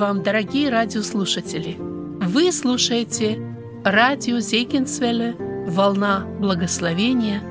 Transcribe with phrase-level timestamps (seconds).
[0.00, 1.76] Вам, дорогие радиослушатели!
[1.78, 3.38] Вы слушаете
[3.84, 5.36] радио Зейкинсвелле
[5.68, 7.42] «Волна благословения».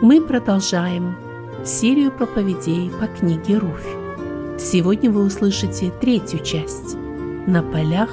[0.00, 1.16] Мы продолжаем
[1.64, 4.60] серию проповедей по книге Руфь.
[4.60, 6.94] Сегодня вы услышите третью часть
[7.48, 8.10] «На полях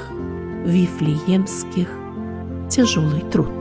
[0.66, 1.90] Вифлеемских.
[2.72, 3.54] Тяжелый труд».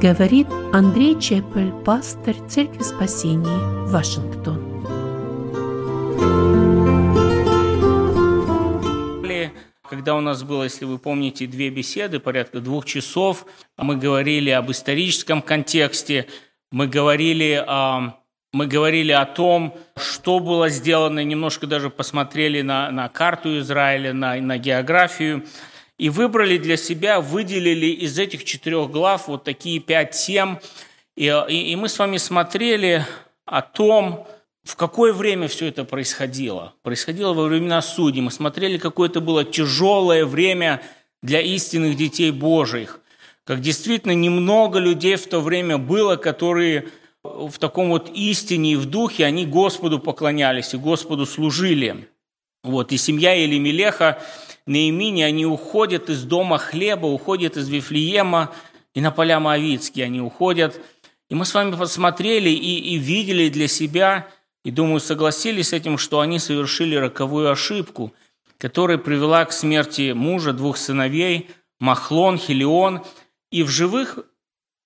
[0.00, 4.77] Говорит Андрей Чепель, пастор Церкви Спасения, Вашингтон.
[9.98, 13.44] Когда у нас было, если вы помните, две беседы, порядка двух часов,
[13.76, 16.28] мы говорили об историческом контексте,
[16.70, 18.14] мы говорили о,
[18.52, 24.36] мы говорили о том, что было сделано, немножко даже посмотрели на, на карту Израиля, на,
[24.36, 25.44] на географию,
[25.98, 30.60] и выбрали для себя, выделили из этих четырех глав вот такие пять тем,
[31.16, 33.04] и, и, и мы с вами смотрели
[33.46, 34.28] о том,
[34.68, 36.74] в какое время все это происходило?
[36.82, 38.20] Происходило во времена судей.
[38.20, 40.82] Мы смотрели, какое это было тяжелое время
[41.22, 43.00] для истинных детей Божьих.
[43.44, 46.88] Как действительно немного людей в то время было, которые
[47.22, 52.06] в таком вот истине и в духе, они Господу поклонялись и Господу служили.
[52.62, 54.20] Вот, и семья Елемелеха,
[54.66, 58.52] Наимини, они уходят из дома хлеба, уходят из Вифлеема,
[58.92, 60.78] и на поля Моавицкие они уходят.
[61.30, 64.28] И мы с вами посмотрели и, и видели для себя–
[64.68, 68.12] и, думаю, согласились с этим, что они совершили роковую ошибку,
[68.58, 71.48] которая привела к смерти мужа, двух сыновей,
[71.80, 73.02] Махлон, Хелион,
[73.50, 74.18] и в живых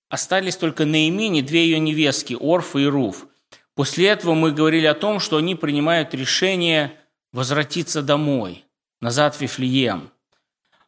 [0.07, 3.27] остались только Наимини, две ее невестки, Орфа и Руф.
[3.75, 6.97] После этого мы говорили о том, что они принимают решение
[7.33, 8.63] возвратиться домой,
[9.01, 10.11] назад в Вифлеем.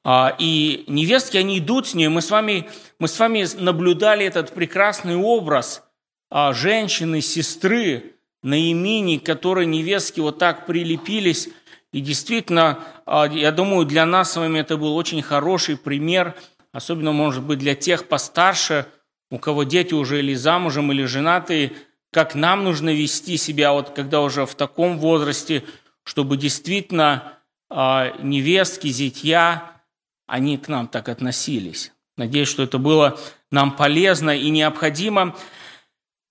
[0.06, 2.08] А, и невестки, они идут с ней.
[2.08, 5.84] Мы с вами, мы с вами наблюдали этот прекрасный образ
[6.30, 8.15] а, женщины, сестры,
[8.46, 11.50] Наимини, которые невестки вот так прилепились.
[11.92, 16.36] И действительно, а, я думаю, для нас с вами это был очень хороший пример,
[16.72, 18.86] особенно, может быть, для тех постарше,
[19.32, 21.74] у кого дети уже или замужем, или женатые,
[22.12, 25.64] как нам нужно вести себя, вот когда уже в таком возрасте,
[26.04, 27.34] чтобы действительно
[27.72, 29.82] а, невестки, зятья,
[30.28, 31.92] они к нам так относились.
[32.16, 33.20] Надеюсь, что это было
[33.50, 35.36] нам полезно и необходимо.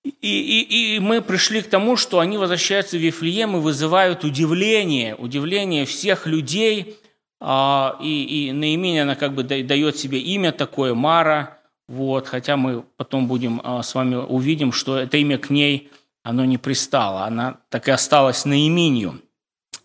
[0.05, 5.15] И, и, и мы пришли к тому, что они возвращаются в Вифлеем и вызывают удивление,
[5.15, 6.99] удивление всех людей.
[7.41, 12.85] А, и, и наименее она как бы дает себе имя такое, Мара, вот, хотя мы
[12.97, 15.91] потом будем а, с вами увидим, что это имя к ней,
[16.23, 19.21] оно не пристало, она так и осталась наименью.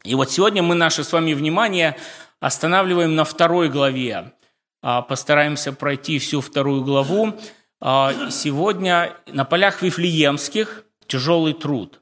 [0.03, 1.97] И вот сегодня мы наше с вами внимание
[2.39, 4.31] останавливаем на второй главе.
[4.81, 7.33] А, постараемся пройти всю вторую главу.
[7.81, 12.01] А, сегодня на полях Вифлеемских тяжелый труд.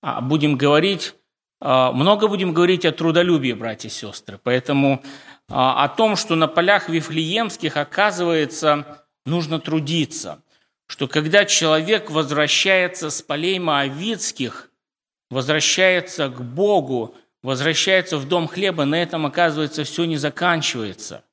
[0.00, 1.14] А, будем говорить,
[1.60, 4.38] а, много будем говорить о трудолюбии, братья и сестры.
[4.42, 5.02] Поэтому
[5.48, 10.40] о том, что на полях Вифлеемских, оказывается, нужно трудиться.
[10.86, 14.70] Что когда человек возвращается с полей Моавицких,
[15.30, 21.24] возвращается к Богу, возвращается в дом хлеба, на этом, оказывается, все не заканчивается–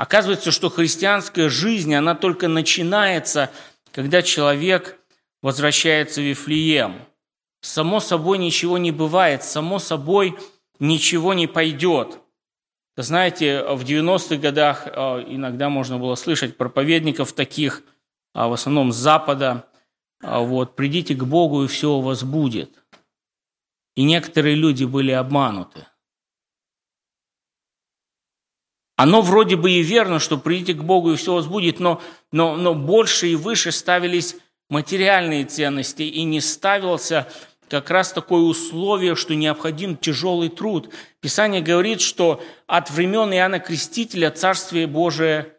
[0.00, 3.50] Оказывается, что христианская жизнь, она только начинается,
[3.92, 4.98] когда человек
[5.42, 7.02] возвращается в Вифлеем.
[7.60, 10.38] Само собой ничего не бывает, само собой
[10.78, 12.18] ничего не пойдет.
[12.96, 17.82] Знаете, в 90-х годах а, иногда можно было слышать проповедников таких,
[18.32, 19.66] а, в основном с Запада,
[20.22, 22.70] а, вот, «придите к Богу, и все у вас будет».
[23.96, 25.84] И некоторые люди были обмануты.
[29.00, 32.02] Оно вроде бы и верно, что придите к Богу и все будет, но,
[32.32, 34.36] но, но больше и выше ставились
[34.68, 37.26] материальные ценности, и не ставился
[37.70, 40.92] как раз такое условие, что необходим тяжелый труд.
[41.20, 45.56] Писание говорит, что от времен Иоанна Крестителя Царствие Божие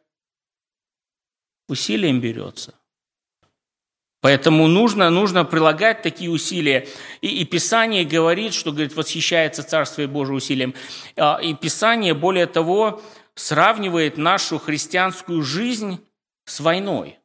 [1.68, 2.75] усилием берется.
[4.21, 6.88] Поэтому нужно, нужно прилагать такие усилия.
[7.21, 10.75] И, и Писание говорит, что говорит, восхищается Царствие Божие усилием.
[11.18, 13.01] А, и Писание, более того,
[13.36, 16.00] сравнивает нашу христианскую жизнь
[16.45, 17.19] с войной.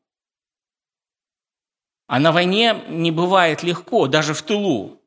[2.06, 5.00] А на войне не бывает легко, даже в тылу.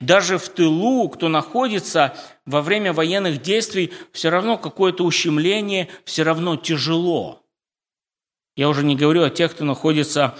[0.00, 6.56] Даже в тылу, кто находится во время военных действий, все равно какое-то ущемление, все равно
[6.56, 7.42] тяжело.
[8.56, 10.36] Я уже не говорю о тех, кто находится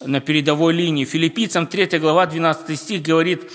[0.00, 1.04] на передовой линии.
[1.04, 3.50] Филиппийцам 3 глава 12 стих говорит,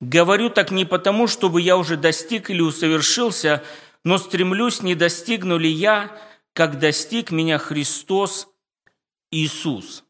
[0.00, 3.62] «Говорю так не потому, чтобы я уже достиг или усовершился,
[4.06, 6.16] но стремлюсь, не достигну ли я,
[6.52, 8.46] как достиг меня Христос
[9.32, 10.04] Иисус.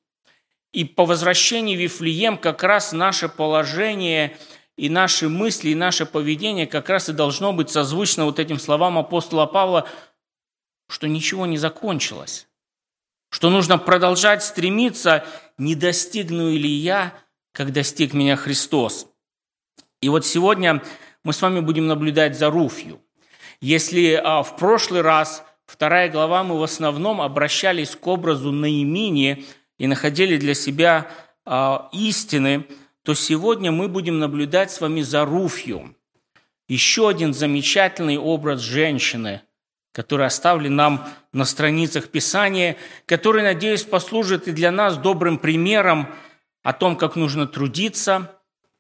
[0.74, 4.36] И по возвращении в Вифлеем как раз наше положение
[4.76, 8.98] и наши мысли, и наше поведение как раз и должно быть созвучно вот этим словам
[8.98, 9.88] апостола Павла,
[10.90, 12.48] что ничего не закончилось,
[13.30, 15.24] что нужно продолжать стремиться,
[15.56, 17.14] не достигну ли я,
[17.52, 19.06] как достиг меня Христос.
[20.02, 20.82] И вот сегодня
[21.24, 23.00] мы с вами будем наблюдать за Руфью.
[23.60, 29.44] Если а, в прошлый раз, вторая глава, мы в основном обращались к образу наимени
[29.78, 31.08] и находили для себя
[31.44, 32.66] а, истины,
[33.02, 35.94] то сегодня мы будем наблюдать с вами за Руфью.
[36.68, 39.42] Еще один замечательный образ женщины,
[39.92, 42.76] который оставлен нам на страницах Писания,
[43.06, 46.08] который, надеюсь, послужит и для нас добрым примером
[46.62, 48.32] о том, как нужно трудиться,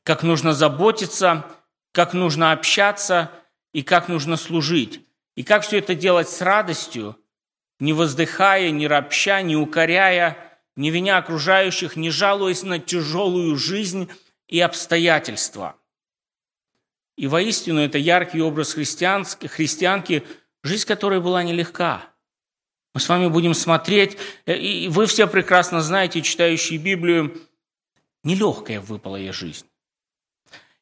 [0.02, 1.46] как нужно заботиться–
[1.96, 3.30] как нужно общаться
[3.72, 5.00] и как нужно служить.
[5.34, 7.16] И как все это делать с радостью,
[7.78, 14.10] не воздыхая, не ропща, не укоряя, не виня окружающих, не жалуясь на тяжелую жизнь
[14.48, 15.76] и обстоятельства.
[17.16, 20.22] И воистину это яркий образ христианки,
[20.62, 22.10] жизнь которой была нелегка.
[22.94, 24.16] Мы с вами будем смотреть,
[24.46, 27.38] э, и вы все прекрасно знаете, читающие Библию,
[28.22, 29.66] нелегкая выпала ей жизнь.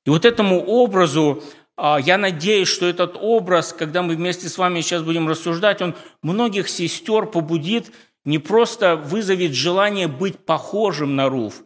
[0.05, 1.43] И вот этому образу,
[1.77, 6.69] я надеюсь, что этот образ, когда мы вместе с вами сейчас будем рассуждать, он многих
[6.69, 7.93] сестер побудит,
[8.25, 11.63] не просто вызовет желание быть похожим на Руф,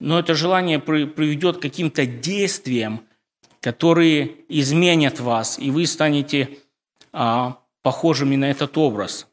[0.00, 3.02] но это желание приведет к каким-то действиям,
[3.60, 6.58] которые изменят вас, и вы станете
[7.12, 9.26] а, похожими на этот образ.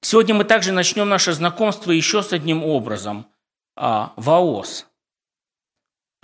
[0.00, 3.26] Сегодня мы также начнем наше знакомство еще с одним образом
[3.76, 4.86] а,– Ваос–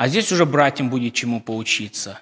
[0.00, 2.21] а здесь уже братьям будет чему поучиться.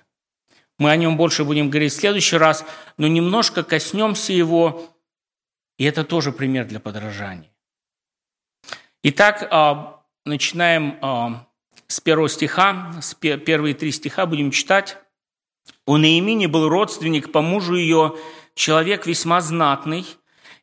[0.78, 2.64] Мы о нем больше будем говорить в следующий раз,
[2.96, 4.94] но немножко коснемся его,
[5.76, 7.50] и это тоже пример для подражания.
[9.02, 11.46] Итак, а, начинаем а,
[11.88, 14.98] с первого стиха, с первые три стиха будем читать.
[15.86, 18.16] У Наимини был родственник по мужу ее,
[18.54, 20.06] человек весьма знатный,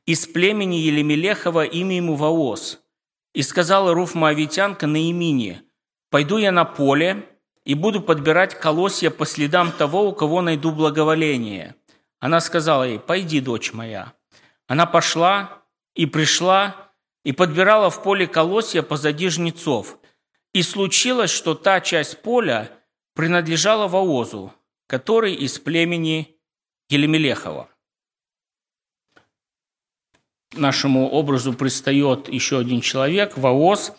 [0.06, 2.80] из племени Елемелехова имя ему Ваос.
[3.34, 5.64] И сказала Руф Моавитянка Наимине,
[6.10, 7.28] Пойду я на поле
[7.66, 11.76] и буду подбирать колосья по следам того, у кого найду благоволение.
[12.20, 14.14] Она сказала ей, пойди, дочь моя.
[14.68, 15.64] Она пошла
[15.96, 16.92] и пришла,
[17.24, 19.98] и подбирала в поле колосья позади жнецов.
[20.54, 22.72] И случилось, что та часть поля
[23.14, 24.54] принадлежала Воозу,
[24.88, 26.40] который из племени
[26.90, 27.70] Елемелехова
[30.58, 33.94] нашему образу предстает еще один человек, Ваоз.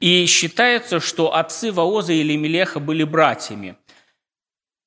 [0.00, 3.76] И считается, что отцы Ваоза и Лемелеха были братьями.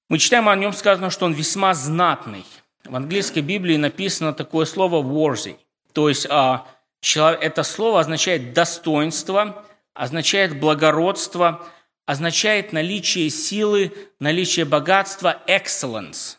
[0.09, 2.45] Мы читаем о нем сказано, что он весьма знатный.
[2.85, 5.57] В английской Библии написано такое слово worthy.
[5.91, 6.65] То есть а,
[7.01, 11.65] это слово означает достоинство, означает благородство,
[12.05, 16.37] означает наличие силы, наличие богатства, excellence.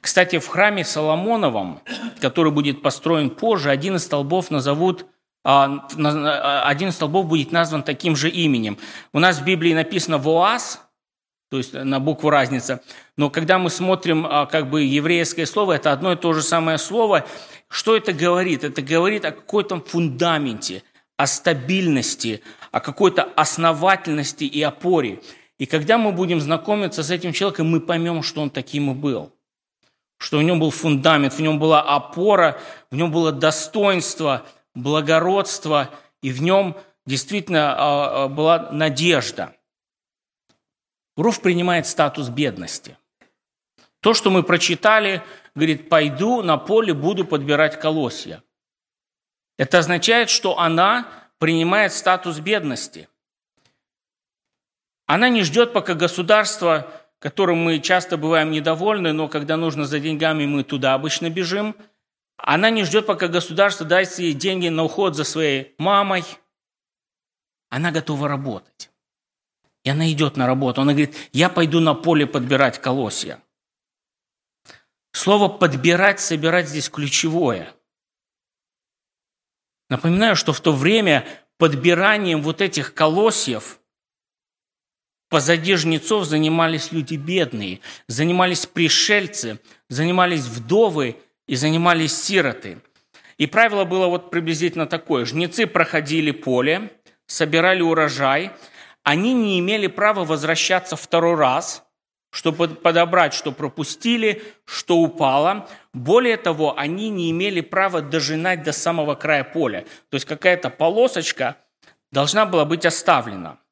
[0.00, 1.80] Кстати, в храме Соломоновом,
[2.20, 5.06] который будет построен позже, один из столбов назовут
[5.44, 8.76] а, а, один из столбов будет назван таким же именем.
[9.12, 10.84] У нас в Библии написано «воас»,
[11.50, 12.82] то есть на букву разница,
[13.16, 16.76] но когда мы смотрим а, как бы еврейское слово, это одно и то же самое
[16.76, 17.24] слово.
[17.68, 18.64] Что это говорит?
[18.64, 20.82] Это говорит о какой-то фундаменте,
[21.16, 25.20] о стабильности, о какой-то основательности и опоре.
[25.58, 29.32] И когда мы будем знакомиться с этим человеком, мы поймем, что он таким и был
[30.18, 32.60] что в нем был фундамент, в нем была опора,
[32.90, 34.44] в нем было достоинство,
[34.74, 35.90] благородство,
[36.22, 39.54] и в нем действительно а, а, была надежда.
[41.16, 42.98] Руф принимает статус бедности.
[44.00, 45.22] То, что мы прочитали,
[45.54, 48.42] говорит, пойду на поле, буду подбирать колосья.
[49.56, 51.08] Это означает, что она
[51.38, 53.08] принимает статус бедности.
[55.06, 60.46] Она не ждет, пока государство которым мы часто бываем недовольны, но когда нужно за деньгами,
[60.46, 61.74] мы туда обычно бежим.
[62.36, 66.24] Она не ждет, пока государство даст ей деньги на уход за своей мамой.
[67.68, 68.90] Она готова работать.
[69.84, 70.80] И она идет на работу.
[70.80, 73.42] Она говорит, я пойду на поле подбирать колосья.
[75.12, 77.74] Слово «подбирать», «собирать» здесь ключевое.
[79.88, 83.80] Напоминаю, что в то время подбиранием вот этих колосьев
[85.28, 91.16] Позади жнецов занимались люди бедные, занимались пришельцы, занимались вдовы
[91.46, 92.78] и занимались сироты.
[93.36, 95.26] И правило было вот приблизительно такое.
[95.26, 96.90] Жнецы проходили поле,
[97.26, 98.52] собирали урожай,
[99.02, 101.84] они не имели права возвращаться второй раз,
[102.30, 105.68] чтобы подобрать, что пропустили, что упало.
[105.92, 109.84] Более того, они не имели права дожинать до самого края поля.
[110.08, 111.56] То есть какая-то полосочка
[112.10, 113.58] должна была быть оставлена–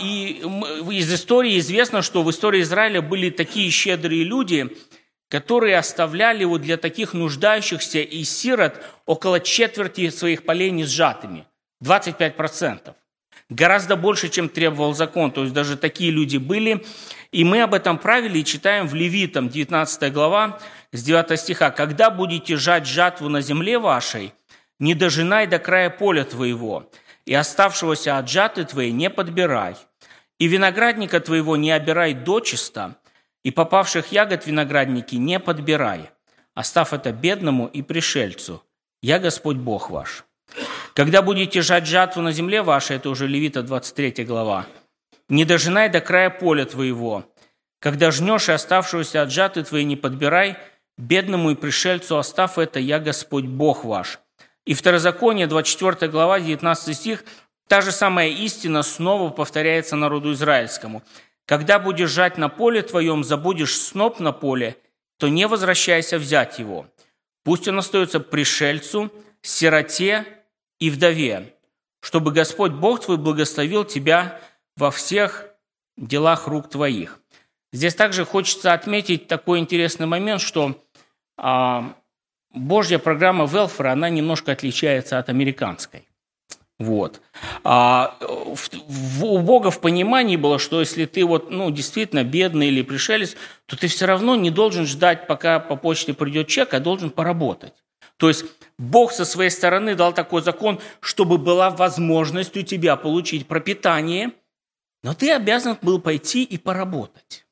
[0.00, 0.42] и
[0.90, 4.76] из истории известно, что в истории Израиля были такие щедрые люди,
[5.28, 8.74] которые оставляли вот для таких нуждающихся и сирот
[9.06, 11.44] около четверти своих полей не сжатыми.
[11.84, 12.94] 25%.
[13.50, 15.30] Гораздо больше, чем требовал закон.
[15.30, 16.84] То есть даже такие люди были.
[17.32, 20.58] И мы об этом правиле читаем в Левитам, 19 глава,
[20.92, 21.70] с 9 стиха.
[21.70, 24.32] «Когда будете жать жатву на земле вашей,
[24.78, 26.90] не дожинай до края поля твоего,
[27.28, 29.76] и оставшегося от жаты твоей не подбирай,
[30.38, 32.96] и виноградника твоего не обирай дочисто,
[33.44, 36.10] и попавших ягод виноградники не подбирай,
[36.54, 38.62] оставь это бедному и пришельцу.
[39.02, 40.24] Я Господь Бог ваш».
[40.94, 44.66] Когда будете жать жатву на земле вашей, это уже Левита 23 глава,
[45.28, 47.24] не дожинай до края поля твоего.
[47.78, 50.56] Когда жнешь и оставшегося от жатвы твоей не подбирай,
[50.96, 54.18] бедному и пришельцу оставь это, я Господь Бог ваш.
[54.68, 57.24] И Второзаконие, 24 глава, 19 стих,
[57.68, 61.02] та же самая истина снова повторяется народу израильскому.
[61.46, 64.76] Когда будешь жать на поле твоем, забудешь сноп на поле,
[65.16, 66.86] то не возвращайся взять его.
[67.44, 69.10] Пусть он остается пришельцу,
[69.40, 70.26] сироте
[70.78, 71.54] и вдове,
[72.00, 74.38] чтобы Господь Бог твой благословил тебя
[74.76, 75.46] во всех
[75.96, 77.20] делах рук твоих.
[77.72, 80.84] Здесь также хочется отметить такой интересный момент, что
[81.38, 81.94] а,
[82.52, 86.08] Божья программа Велфера, она немножко отличается от американской.
[86.78, 87.20] Вот.
[87.64, 92.68] А, в, в, у Бога в понимании было, что если ты вот, ну, действительно бедный
[92.68, 93.36] или пришелец,
[93.66, 97.74] то ты все равно не должен ждать, пока по почте придет чек, а должен поработать.
[98.16, 98.44] То есть
[98.78, 104.32] Бог со своей стороны дал такой закон, чтобы была возможность у тебя получить пропитание,
[105.02, 107.44] но ты обязан был пойти и поработать.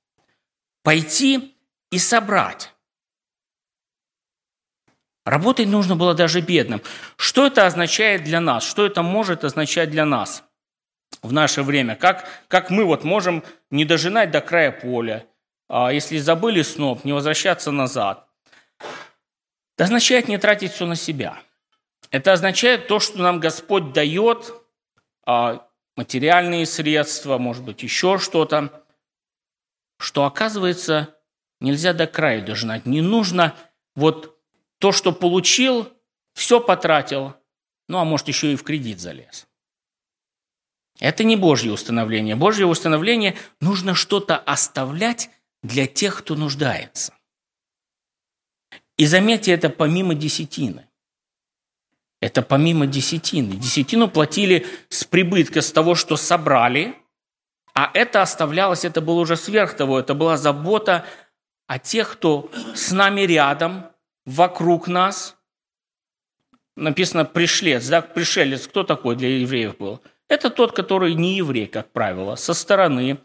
[0.85, 1.57] Пойти
[1.91, 2.73] и собрать.
[5.27, 6.81] Работать нужно было даже бедным.
[7.17, 8.63] Что это означает для нас?
[8.63, 10.45] Что это может означать для нас
[11.21, 11.97] в наше время?
[11.97, 13.43] Как, как мы вот можем
[13.73, 15.27] не дожинать до края поля,
[15.69, 18.29] а если забыли сноп, не возвращаться назад?
[19.75, 21.37] Это означает не тратить все на себя.
[22.13, 24.55] Это означает то, что нам Господь дает,
[25.27, 25.67] а,
[25.97, 28.85] материальные средства, может быть, еще что-то,
[29.99, 31.17] что, оказывается,
[31.61, 32.87] нельзя до края дожинать.
[32.87, 33.57] Не нужно
[33.97, 34.36] вот
[34.79, 35.93] то, что получил,
[36.35, 37.35] все потратил,
[37.89, 39.47] ну а может еще и в кредит залез.
[40.99, 42.37] Это не Божье установление.
[42.37, 45.31] Божье установление– нужно что-то оставлять
[45.63, 47.13] для тех, кто нуждается.
[48.97, 50.89] И заметьте, это помимо десятины.
[52.21, 53.57] Это помимо десятины.
[53.57, 56.97] Десятину платили с прибытка, с того, что собрали,
[57.75, 61.05] а это оставлялось, это было уже сверх того, это была забота
[61.67, 63.91] о тех, кто с нами рядом,
[64.27, 65.37] вокруг нас.
[66.77, 67.89] Написано «пришлец».
[67.89, 68.03] Да?
[68.03, 70.03] Пришелец кто такой для евреев был?
[70.29, 73.19] Это тот, который не еврей, как правило, со стороны,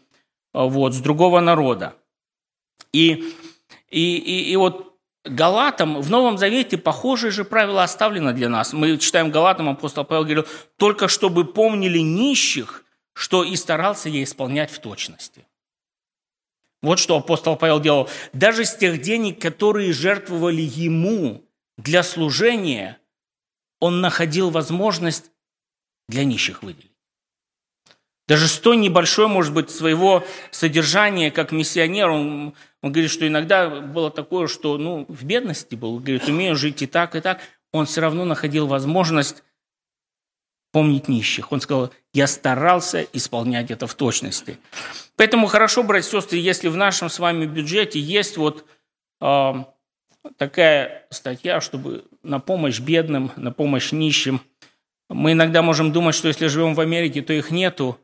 [0.54, 1.94] вот, с другого народа.
[2.92, 3.34] И,
[3.90, 4.92] и, и, и вот
[5.24, 8.72] Галатам в Новом Завете похожие же правила оставлены для нас.
[8.72, 14.70] Мы читаем Галатам, апостол Павел говорил, только чтобы помнили нищих, что и старался я исполнять
[14.70, 15.46] в точности.
[16.82, 18.08] Вот что апостол Павел делал.
[18.32, 21.44] Даже с тех денег, которые жертвовали ему
[21.78, 22.98] для служения,
[23.80, 25.30] он находил возможность
[26.08, 26.90] для нищих выделить.
[28.28, 33.68] Даже с той небольшой, может быть, своего содержания, как миссионер, он, он говорит, что иногда
[33.68, 37.40] было такое, что ну, в бедности был, говорит, умею жить и так, и так.
[37.72, 39.42] Он все равно находил возможность
[40.72, 41.52] помнить нищих.
[41.52, 44.58] Он сказал, я старался исполнять это в точности.
[45.16, 48.64] Поэтому хорошо, братья и сестры, если в нашем с вами бюджете есть вот
[49.20, 49.52] э,
[50.38, 54.40] такая статья, чтобы на помощь бедным, на помощь нищим.
[55.10, 57.98] Мы иногда можем думать, что если живем в Америке, то их нету.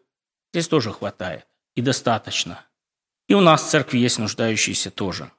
[0.52, 2.64] Здесь тоже хватает и достаточно.
[3.28, 5.30] И у нас в церкви есть нуждающиеся тоже.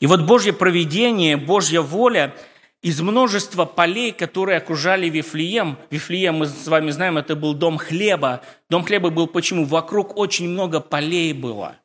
[0.00, 2.34] И вот Божье провидение, Божья воля–
[2.84, 5.78] из множества полей, которые окружали Вифлеем.
[5.88, 8.42] Вифлеем, мы с вами знаем, это был дом хлеба.
[8.68, 9.64] Дом хлеба был почему?
[9.64, 11.78] Вокруг очень много полей было,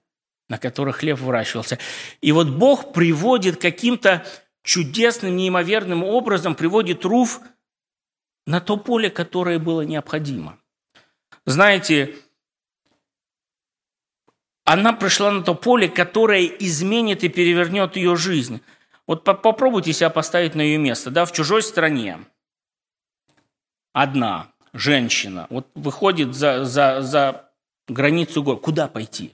[0.50, 1.80] на которых хлеб выращивался.
[2.20, 4.26] И вот Бог приводит каким-то
[4.62, 7.40] чудесным, неимоверным образом, приводит Руф
[8.46, 10.60] на то поле, которое было необходимо.
[11.46, 12.14] Знаете,
[14.66, 18.62] она пришла на то поле, которое изменит и перевернет ее жизнь–
[19.10, 22.20] вот попробуйте себя поставить на ее место, да, в чужой стране.
[23.92, 27.52] Одна женщина, вот выходит за, за, за
[27.88, 28.62] границу города.
[28.62, 29.34] Куда пойти?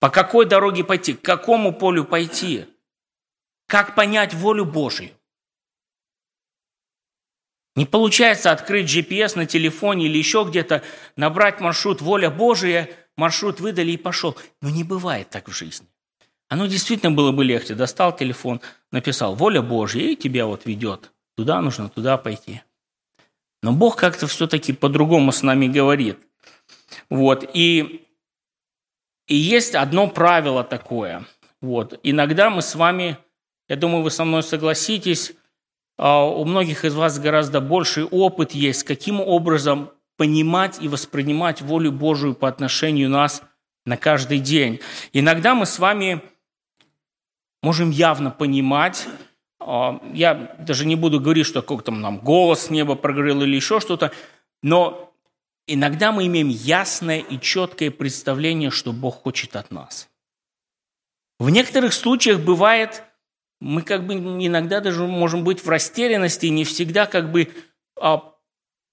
[0.00, 1.12] По какой дороге пойти?
[1.12, 2.64] К какому полю пойти?
[3.66, 5.10] Как понять волю Божию?
[7.76, 10.82] Не получается открыть GPS на телефоне или еще где-то,
[11.16, 14.38] набрать маршрут «Воля Божия», маршрут выдали и пошел.
[14.62, 15.86] Но не бывает так в жизни.
[16.48, 17.74] Оно действительно было бы легче.
[17.74, 21.12] Достал телефон, написал «Воля Божья» и тебя вот ведет.
[21.36, 22.62] Туда нужно, туда пойти.
[23.62, 26.18] Но Бог как-то все-таки по-другому с нами говорит.
[27.10, 27.48] Вот.
[27.54, 28.06] И,
[29.26, 31.26] и есть одно правило такое.
[31.60, 31.98] Вот.
[32.02, 33.18] Иногда мы с вами,
[33.68, 35.34] я думаю, вы со мной согласитесь,
[35.98, 41.92] а, у многих из вас гораздо больший опыт есть, каким образом понимать и воспринимать волю
[41.92, 43.42] Божию по отношению нас
[43.84, 44.80] на каждый день.
[45.12, 46.22] Иногда мы с вами
[47.62, 49.06] можем явно понимать,
[49.60, 54.12] а, я даже не буду говорить, что какой-то нам голос неба проговорил или еще что-то,
[54.62, 55.12] но
[55.66, 60.08] иногда мы имеем ясное и четкое представление, что Бог хочет от нас.
[61.38, 63.04] В некоторых случаях бывает,
[63.60, 67.52] мы как бы иногда даже можем быть в растерянности не всегда как бы
[68.00, 68.32] а,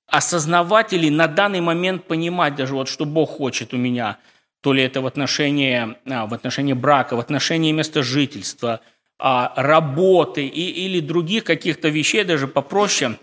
[0.07, 4.17] осознавать или на данный момент понимать даже вот, что Бог хочет у меня–
[4.65, 8.81] то ли это в отношении, а, в отношении брака, в отношении места жительства,
[9.19, 13.19] а, работы и, или других каких-то вещей, даже попроще.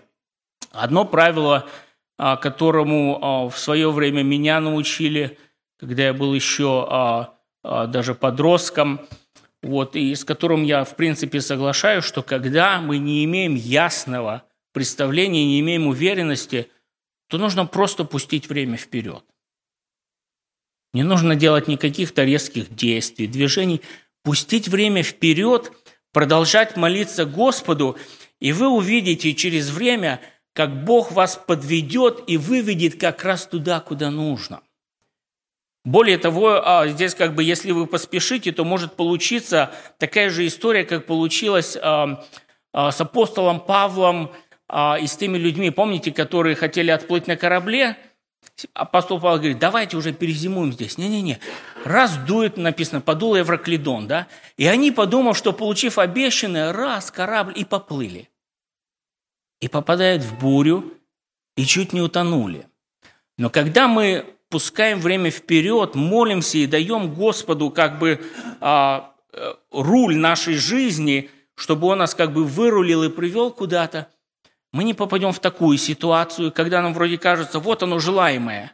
[0.71, 1.67] Одно правило,
[2.17, 5.37] а, которому в свое время меня научили,
[5.77, 7.27] когда я был еще
[7.61, 9.01] даже подростком,
[9.61, 15.45] вот, и с которым я, в принципе, соглашаюсь, что когда мы не имеем ясного представления,
[15.45, 16.69] не имеем уверенности,
[17.27, 19.25] то нужно просто пустить время вперед.
[20.93, 23.81] Не нужно делать никаких-то резких действий, движений.
[24.23, 25.71] Пустить время вперед,
[26.13, 27.97] продолжать молиться Господу,
[28.39, 30.21] и вы увидите через время,
[30.53, 34.61] как Бог вас подведет и выведет как раз туда, куда нужно.
[35.83, 40.85] Более того, а, здесь как бы, если вы поспешите, то может получиться такая же история,
[40.85, 42.23] как получилась а,
[42.71, 44.31] а, с апостолом Павлом
[44.71, 47.97] и с теми людьми, помните, которые хотели отплыть на корабле–
[48.73, 50.97] Апостол Павел говорит, давайте уже перезимуем здесь.
[50.97, 51.39] Не-не-не.
[51.83, 54.27] Раз дует, написано, подул Евроклидон, да?
[54.57, 58.29] И они, подумав, что получив обещанное, раз, корабль, и поплыли.
[59.59, 60.93] И попадают в бурю,
[61.55, 62.67] и чуть не утонули.
[63.37, 68.21] Но когда мы пускаем время вперед, молимся и даем Господу как бы
[68.61, 74.07] а, э, руль нашей жизни, чтобы Он нас как бы вырулил и привел куда-то,
[74.73, 78.73] мы не попадем в такую ситуацию, когда нам вроде кажется, вот оно желаемое,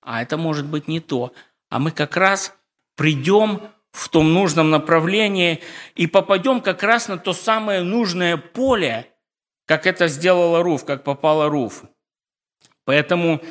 [0.00, 1.32] а это может быть не то.
[1.68, 2.54] А мы как раз
[2.96, 3.60] придем
[3.92, 5.60] в том нужном направлении
[5.94, 9.06] и попадем как раз на то самое нужное поле,
[9.66, 11.84] как это сделала Руф, как попала Руф.
[12.86, 13.42] Поэтому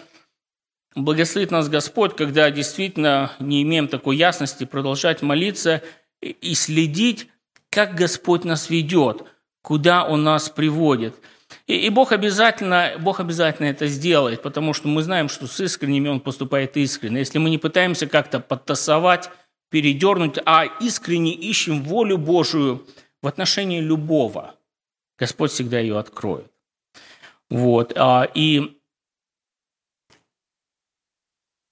[0.96, 5.84] благословит нас Господь, когда действительно не имеем такой ясности, продолжать молиться
[6.22, 7.30] и следить,
[7.70, 9.26] как Господь нас ведет,
[9.62, 11.16] куда Он нас приводит–
[11.68, 16.10] и, и Бог, обязательно, Бог обязательно это сделает, потому что мы знаем, что с искренними
[16.10, 17.20] Он поступает искренне.
[17.20, 19.30] Если мы не пытаемся как-то подтасовать,
[19.70, 22.86] передернуть, а искренне ищем волю Божию
[23.22, 24.56] в отношении любого,
[25.18, 26.52] Господь всегда ее откроет.
[27.50, 27.94] Вот.
[27.96, 28.78] А, и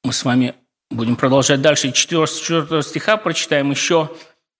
[0.03, 0.55] мы с вами
[0.89, 1.91] будем продолжать дальше.
[1.91, 4.09] 4, 4 стиха прочитаем еще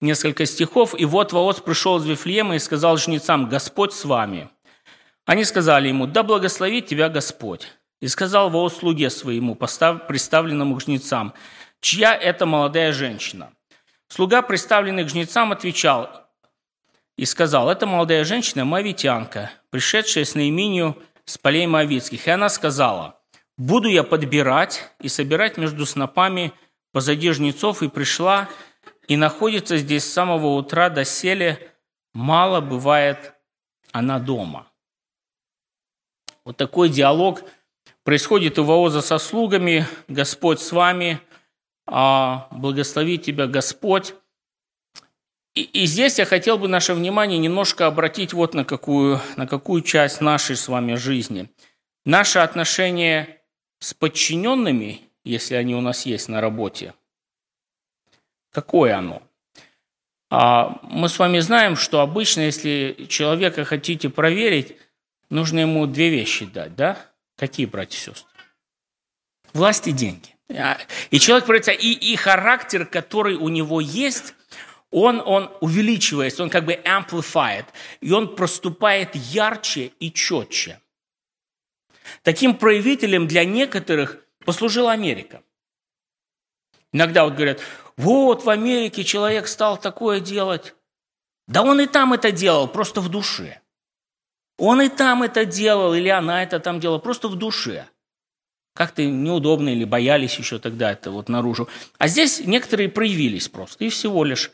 [0.02, 1.00] несколько стихов.
[1.00, 4.50] «И вот Воос пришел из Вифлеема и сказал жнецам, Господь с вами».
[5.30, 7.68] Они сказали ему, да благословит тебя Господь.
[8.02, 11.36] И сказал во слуге своему, представленному к жнецам,
[11.82, 13.54] чья это молодая женщина.
[14.08, 16.10] Слуга, представленный к жнецам, отвечал
[17.16, 22.26] и сказал, это молодая женщина, моавитянка, пришедшая с наименью с полей моавитских.
[22.26, 23.20] И она сказала,
[23.56, 26.54] буду я подбирать и собирать между снопами
[26.92, 28.50] позади жнецов, и пришла,
[29.08, 31.72] и находится здесь с самого утра до селе,
[32.16, 33.36] мало бывает
[33.92, 34.69] она дома.
[36.50, 37.44] Вот такой диалог
[38.04, 39.86] происходит у Вооза со слугами.
[40.08, 41.20] Господь с вами,
[41.86, 44.16] а благослови тебя Господь.
[45.54, 49.84] И, и здесь я хотел бы наше внимание немножко обратить вот на какую, на какую
[49.84, 51.52] часть нашей с вами жизни.
[52.04, 53.44] Наше отношение
[53.78, 56.96] с подчиненными, если они у нас есть на работе,
[58.52, 59.22] какое оно?
[60.32, 64.76] А мы с вами знаем, что обычно, если человека хотите проверить,
[65.30, 66.98] нужно ему две вещи дать, да?
[67.38, 68.30] Какие, братья и сестры?
[69.54, 70.36] Власть и деньги.
[70.50, 70.78] А,
[71.12, 74.34] и человек, проявляется, и, и характер, который у него есть,
[74.92, 77.66] он, он увеличивается, он как бы amplified,
[78.02, 80.80] и он проступает ярче и четче.
[82.24, 85.44] Таким проявителем для некоторых послужила Америка.
[86.92, 87.60] Иногда вот говорят,
[87.98, 90.74] вот в Америке человек стал такое делать.
[91.48, 93.62] Да он и там это делал, просто в душе.
[94.60, 97.88] Он и там это делал, или она это там делала, просто в душе.
[98.76, 101.70] Как-то неудобно или боялись еще тогда это вот наружу.
[101.98, 104.52] А здесь некоторые проявились просто, и всего лишь.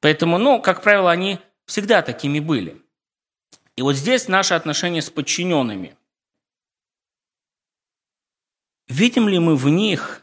[0.00, 2.80] Поэтому, ну, как правило, они всегда такими были.
[3.76, 5.96] И вот здесь наши отношения с подчиненными.
[8.86, 10.22] Видим ли мы в них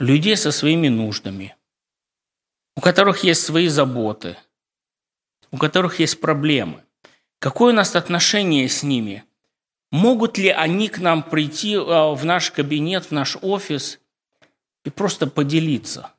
[0.00, 1.54] людей со своими нуждами,
[2.76, 4.36] у которых есть свои заботы,
[5.52, 6.82] у которых есть проблемы?
[7.38, 9.24] Какое у нас отношение с ними?
[9.92, 14.00] Могут ли они к нам прийти а, в наш кабинет, в наш офис
[14.84, 16.12] и просто поделиться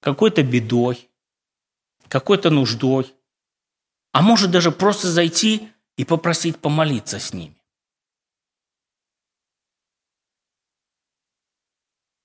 [0.00, 1.10] какой-то бедой,
[2.08, 3.12] какой-то нуждой,
[4.12, 7.56] а может даже просто зайти и попросить помолиться с ними?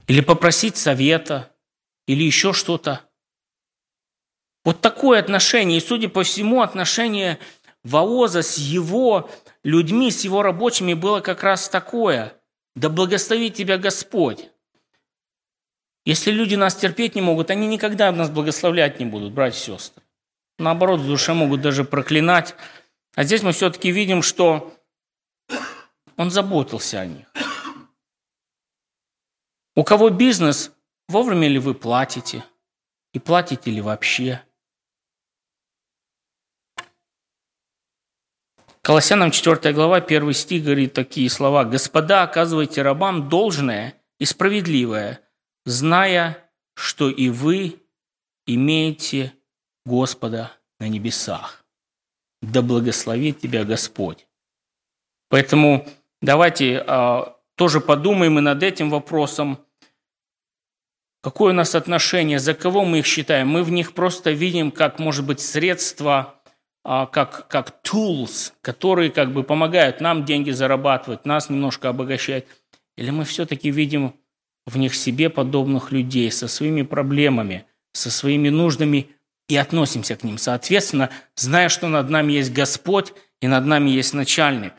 [0.08, 1.56] Или попросить совета,
[2.08, 3.10] или еще что-то.
[4.66, 7.40] Вот такое отношение, и судя по всему, отношение
[7.84, 9.30] Ваоза с его
[9.64, 12.34] людьми, с его рабочими было как раз такое.
[12.76, 14.50] Да благословит тебя Господь.
[16.06, 20.04] Если люди нас терпеть не могут, они никогда нас благословлять не будут, братья и сестры.
[20.60, 22.56] Наоборот, в душе могут даже проклинать.
[23.16, 24.74] А здесь мы все-таки видим, что
[26.18, 27.28] он заботился о них.
[29.76, 30.72] У кого бизнес,
[31.08, 32.44] вовремя ли вы платите?
[33.14, 34.42] И платите ли вообще?
[38.86, 41.64] Колоссянам 4 глава, 1 стих говорит такие слова.
[41.64, 45.22] «Господа, оказывайте рабам должное и справедливое,
[45.66, 47.80] зная, что и вы
[48.46, 49.32] имеете
[49.86, 51.64] Господа на небесах.
[52.42, 54.28] Да благословит тебя Господь».
[55.30, 55.88] Поэтому
[56.22, 59.60] давайте а, тоже подумаем и над этим вопросом.
[61.22, 63.48] Какое у нас отношение, за кого мы их считаем?
[63.48, 66.43] Мы в них просто видим, как, может быть, средства, а,
[66.84, 72.46] как, как tools, которые как бы помогают нам деньги зарабатывать, нас немножко обогащать.
[72.98, 74.14] Или мы все-таки видим
[74.66, 79.10] в них себе подобных людей со своими проблемами, со своими нуждами
[79.48, 84.14] и относимся к ним соответственно, зная, что над нами есть Господь и над нами есть
[84.14, 84.74] начальник.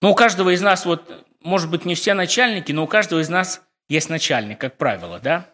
[0.00, 3.28] Но у каждого из нас, вот, может быть, не все начальники, но у каждого из
[3.28, 5.48] нас есть начальник, как правило, да?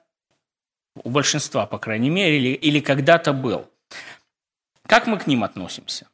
[1.05, 3.68] У большинства, по крайней мере, или, или когда-то был.
[4.88, 6.09] Как мы к ним относимся?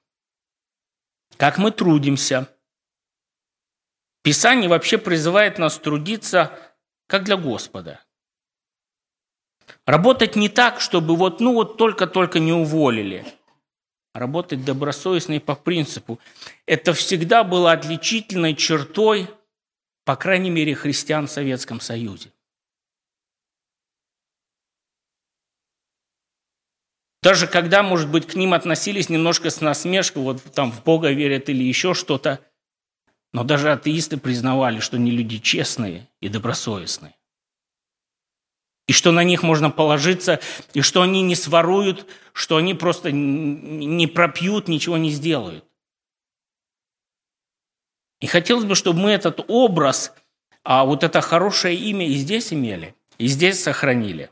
[1.38, 2.46] Как мы трудимся?
[4.22, 6.58] Писание вообще призывает нас трудиться
[7.06, 8.02] как для Господа.
[9.86, 13.24] Работать не так, чтобы вот, ну вот только-только не уволили–
[14.14, 16.18] работать добросовестно и по принципу.
[16.66, 19.28] Это всегда было отличительной чертой,
[20.04, 22.30] по крайней мере, христиан в Советском Союзе.
[27.24, 31.48] Даже когда, может быть, к ним относились немножко с насмешкой, вот там в Бога верят
[31.48, 32.40] или еще что-то,
[33.32, 37.14] но даже атеисты признавали, что они люди честные и добросовестные
[38.86, 40.40] и что на них можно положиться,
[40.74, 45.64] и что они не своруют, что они просто не пропьют, ничего не сделают.
[48.20, 50.12] И хотелось бы, чтобы мы этот образ,
[50.62, 54.30] а вот это хорошее имя и здесь имели, и здесь сохранили.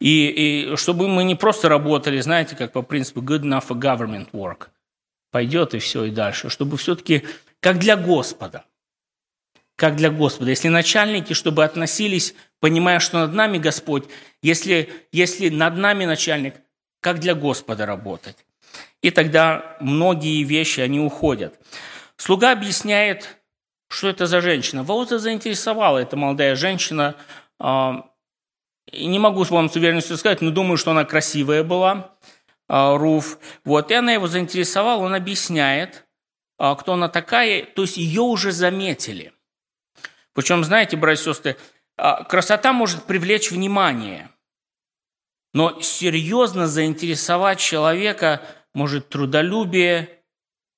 [0.00, 4.30] И, и чтобы мы не просто работали, знаете, как по принципу good enough for government
[4.32, 4.68] work,
[5.30, 7.24] пойдет и все, и дальше, чтобы все-таки
[7.60, 8.64] как для Господа–
[9.76, 10.50] как для Господа.
[10.50, 14.04] Если начальники, чтобы относились, понимая, что над нами Господь,
[14.42, 16.54] если, если над нами начальник,
[17.00, 18.36] как для Господа работать.
[19.02, 21.54] И тогда многие вещи, они уходят.
[22.16, 23.36] Слуга объясняет,
[23.88, 24.82] что это за женщина.
[24.82, 27.16] Вауза заинтересовала эта молодая женщина.
[28.92, 32.16] И не могу вам с уверенностью сказать, но думаю, что она красивая была,
[32.68, 33.38] а, Руф.
[33.64, 36.06] Вот, и она его заинтересовала, он объясняет,
[36.58, 39.32] а, кто она такая, то есть ее уже заметили.
[40.32, 41.56] Причем, знаете, братья и сестры,
[41.96, 44.30] а, красота может привлечь внимание,
[45.52, 48.42] но серьезно заинтересовать человека
[48.74, 50.20] может трудолюбие,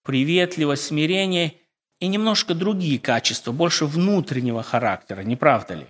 [0.04, 1.54] приветливость, смирение
[1.98, 5.86] и немножко другие качества, больше внутреннего характера, не правда ли?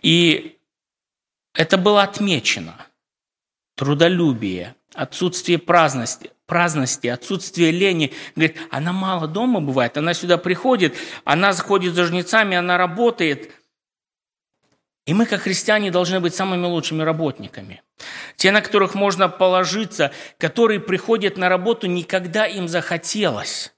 [0.00, 0.58] И
[1.54, 2.74] это было отмечено.
[3.76, 8.12] Трудолюбие, отсутствие праздности, праздности, отсутствие лени.
[8.34, 13.50] Говорит, она мало дома бывает, она сюда приходит, она заходит за жнецами, она работает.
[15.06, 17.82] И мы, как христиане, должны быть самыми лучшими работниками.
[18.36, 23.72] Те, на которых можно положиться, которые приходят на работу не когда им захотелось,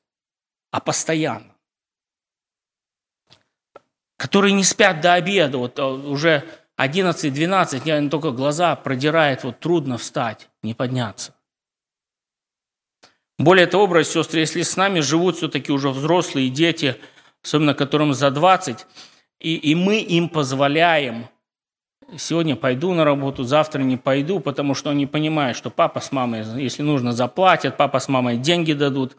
[0.70, 1.47] а постоянно.
[4.18, 6.44] Которые не спят до обеда, вот а, уже
[6.76, 11.34] 11-12, я только глаза продирает, вот трудно встать, не подняться.
[13.38, 16.96] Более того, братья сестры, если с нами живут все-таки уже взрослые дети,
[17.44, 18.84] особенно которым за 20,
[19.38, 21.28] и, и мы им позволяем,
[22.16, 26.42] сегодня пойду на работу, завтра не пойду, потому что они понимают, что папа с мамой,
[26.60, 29.16] если нужно, заплатят, папа с мамой деньги дадут,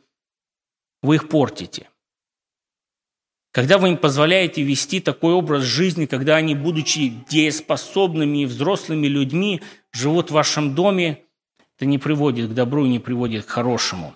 [1.01, 1.87] вы их портите.
[3.51, 9.61] Когда вы им позволяете вести такой образ жизни, когда они, будучи дееспособными и взрослыми людьми,
[9.91, 11.23] живут в вашем доме,
[11.75, 14.15] это не приводит к добру и не приводит к хорошему.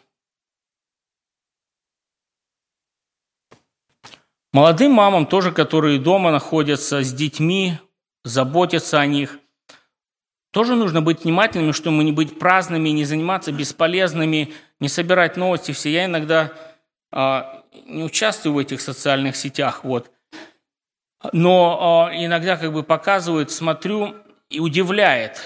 [4.51, 7.79] Молодым мамам тоже, которые дома находятся с детьми,
[8.23, 9.39] заботятся о них,
[10.51, 15.91] тоже нужно быть внимательными, чтобы не быть праздными, не заниматься бесполезными, не собирать новости все.
[15.91, 16.53] Я иногда
[17.11, 20.11] а, не участвую в этих социальных сетях, вот.
[21.31, 24.15] Но а, иногда как бы показывают, смотрю
[24.49, 25.41] и удивляет,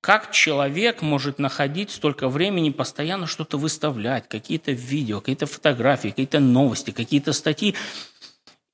[0.00, 6.90] как человек может находить столько времени, постоянно что-то выставлять, какие-то видео, какие-то фотографии, какие-то новости,
[6.90, 7.74] какие-то статьи.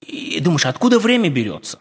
[0.00, 1.80] И думаешь, откуда время берется?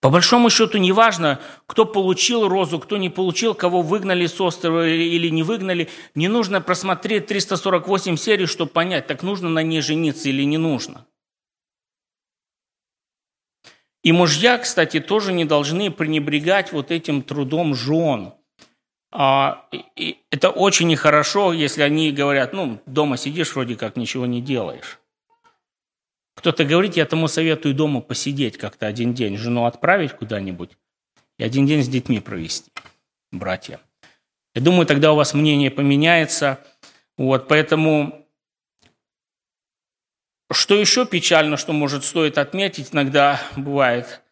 [0.00, 4.88] По большому счету не важно, кто получил розу, кто не получил, кого выгнали с острова
[4.88, 5.90] или не выгнали.
[6.14, 11.06] Не нужно просмотреть 348 серий, чтобы понять, так нужно на ней жениться или не нужно.
[14.02, 18.32] И мужья, кстати, тоже не должны пренебрегать вот этим трудом жен.
[19.12, 19.66] А,
[20.30, 24.99] это очень нехорошо, если они говорят, ну, дома сидишь, вроде как ничего не делаешь.
[26.40, 30.70] Кто-то говорит, я тому советую дома посидеть как-то один день, жену отправить куда-нибудь
[31.36, 32.70] и один день с детьми провести,
[33.30, 33.78] братья.
[34.54, 36.58] Я думаю, тогда у вас мнение поменяется.
[37.18, 38.26] Вот, поэтому
[40.50, 44.22] что еще печально, что может стоит отметить, иногда бывает,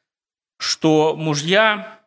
[0.59, 2.01] что мужья,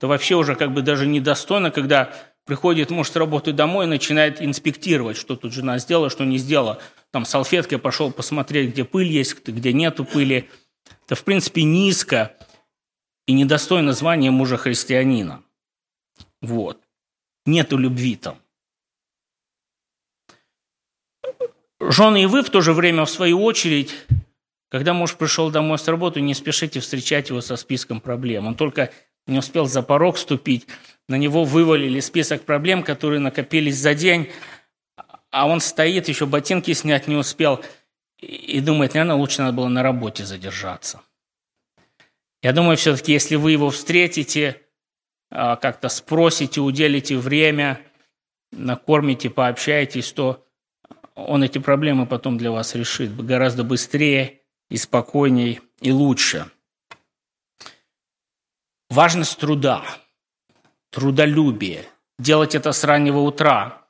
[0.00, 2.12] это вообще уже как бы даже недостойно, когда
[2.44, 6.82] приходит муж с работы домой и начинает инспектировать, что тут жена сделала, что не сделала
[7.14, 10.50] там салфеткой пошел посмотреть, где пыль есть, где нету пыли.
[11.04, 12.34] Это, в принципе, низко
[13.28, 15.44] и недостойно звания мужа христианина.
[16.42, 16.82] Вот.
[17.46, 18.36] Нету любви там.
[21.78, 23.94] Жены и вы в то же время, в свою очередь,
[24.68, 28.48] когда муж пришел домой с работы, не спешите встречать его со списком проблем.
[28.48, 28.90] Он только
[29.28, 30.66] не успел за порог ступить,
[31.08, 34.30] на него вывалили список проблем, которые накопились за день,
[35.34, 37.60] а он стоит, еще ботинки снять не успел,
[38.20, 41.00] и думает, наверное, лучше надо было на работе задержаться.
[42.40, 44.62] Я думаю, все-таки, если вы его встретите,
[45.32, 47.80] а, как-то спросите, уделите время,
[48.52, 50.46] накормите, пообщаетесь, то
[51.16, 56.46] он эти проблемы потом для вас решит гораздо быстрее и спокойней и лучше.
[58.88, 59.82] Важность труда,
[60.90, 61.86] трудолюбие.
[62.20, 63.80] Делать это с раннего утра–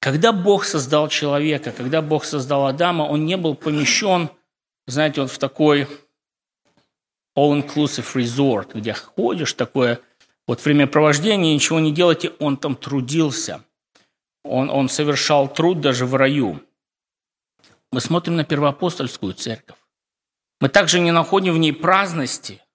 [0.00, 4.30] когда Бог создал человека, когда Бог создал Адама, он не был помещен,
[4.86, 5.86] знаете, вот в такой
[7.36, 10.00] all-inclusive resort, где ходишь, такое
[10.46, 13.62] вот времяпровождение, ничего не делайте, он там трудился.
[14.42, 16.60] Он, он совершал труд даже в раю.
[17.92, 19.76] Мы смотрим на первоапостольскую церковь.
[20.60, 22.62] Мы также не находим в ней праздности–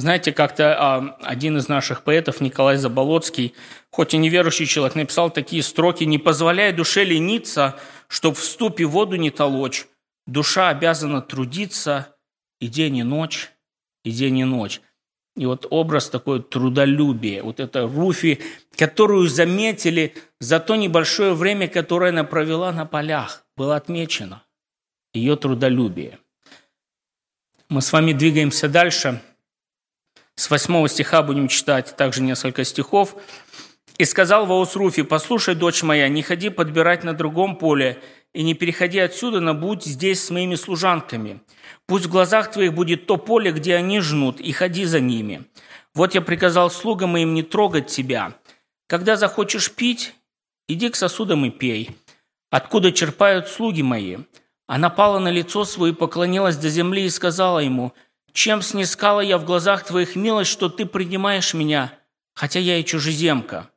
[0.00, 3.54] знаете, как-то а, один из наших поэтов, Николай Заболоцкий,
[3.90, 7.76] хоть и неверующий человек, написал такие строки «Не позволяй душе лениться,
[8.08, 9.86] чтоб в ступе воду не толочь.
[10.26, 12.16] Душа обязана трудиться
[12.60, 13.50] и день, и ночь,
[14.04, 14.80] и день, и ночь».
[15.36, 18.40] И вот образ такой трудолюбия, вот это Руфи,
[18.76, 24.42] которую заметили за то небольшое время, которое она провела на полях, было отмечено
[25.14, 26.18] ее трудолюбие.
[27.68, 29.20] Мы с вами двигаемся дальше–
[30.40, 33.14] с 8 стиха будем читать также несколько стихов.
[33.98, 38.54] «И сказал Ваус Руфи, послушай, дочь моя, не ходи подбирать на другом поле, и не
[38.54, 41.40] переходи отсюда, но будь здесь с моими служанками.
[41.84, 45.44] Пусть в глазах твоих будет то поле, где они жнут, и ходи за ними.
[45.92, 48.32] Вот я приказал слугам моим не трогать тебя.
[48.86, 50.14] Когда захочешь пить,
[50.68, 51.90] иди к сосудам и пей.
[52.50, 54.16] Откуда черпают слуги мои?»
[54.66, 57.92] Она пала на лицо свое и поклонилась до земли и сказала ему–
[58.32, 61.92] чем снискала я в глазах твоих милость, что ты принимаешь меня,
[62.34, 63.70] хотя я и чужеземка?»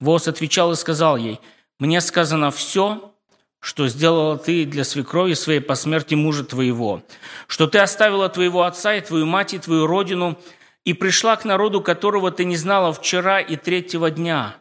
[0.00, 1.40] Воз отвечал и сказал ей,
[1.78, 3.14] «Мне сказано все,
[3.60, 7.02] что сделала ты для свекрови своей по смерти мужа твоего,
[7.46, 10.38] что ты оставила твоего отца и твою мать и твою родину
[10.84, 14.56] и пришла к народу, которого ты не знала вчера и третьего дня.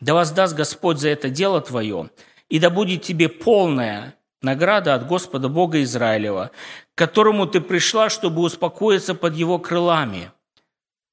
[0.00, 2.10] Да воздаст Господь за это дело твое,
[2.48, 6.50] и да будет тебе полное награда от Господа Бога Израилева,
[6.94, 10.32] к которому ты пришла, чтобы успокоиться под его крылами».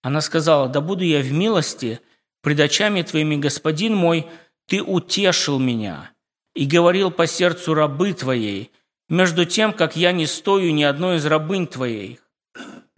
[0.01, 1.99] Она сказала, «Да буду я в милости
[2.41, 4.27] пред очами твоими, господин мой,
[4.67, 6.11] ты утешил меня
[6.55, 8.71] и говорил по сердцу рабы твоей,
[9.09, 12.19] между тем, как я не стою ни одной из рабынь твоей.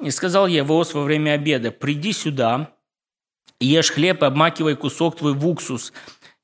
[0.01, 2.71] И сказал я Воос во время обеда, приди сюда,
[3.59, 5.93] ешь хлеб и обмакивай кусок твой в уксус.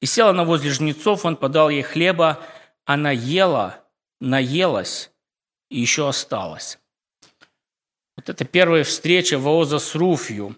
[0.02, 2.40] И села она возле жнецов, он подал ей хлеба,
[2.86, 3.84] она ела,
[4.20, 5.12] наелась
[5.70, 6.80] и еще осталась.
[8.16, 10.56] Вот это первая встреча Вооза с Руфью.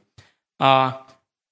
[0.59, 1.07] А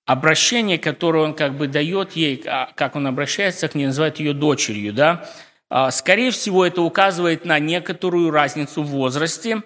[0.06, 4.34] обращение, которое он как бы дает ей, а как он обращается к ней, называет ее
[4.34, 5.30] дочерью, да,
[5.70, 9.64] а, Скорее всего, это указывает на некоторую разницу в возрасте.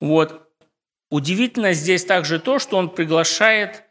[0.00, 0.48] Вот.
[1.10, 3.84] Удивительно здесь также то, что он приглашает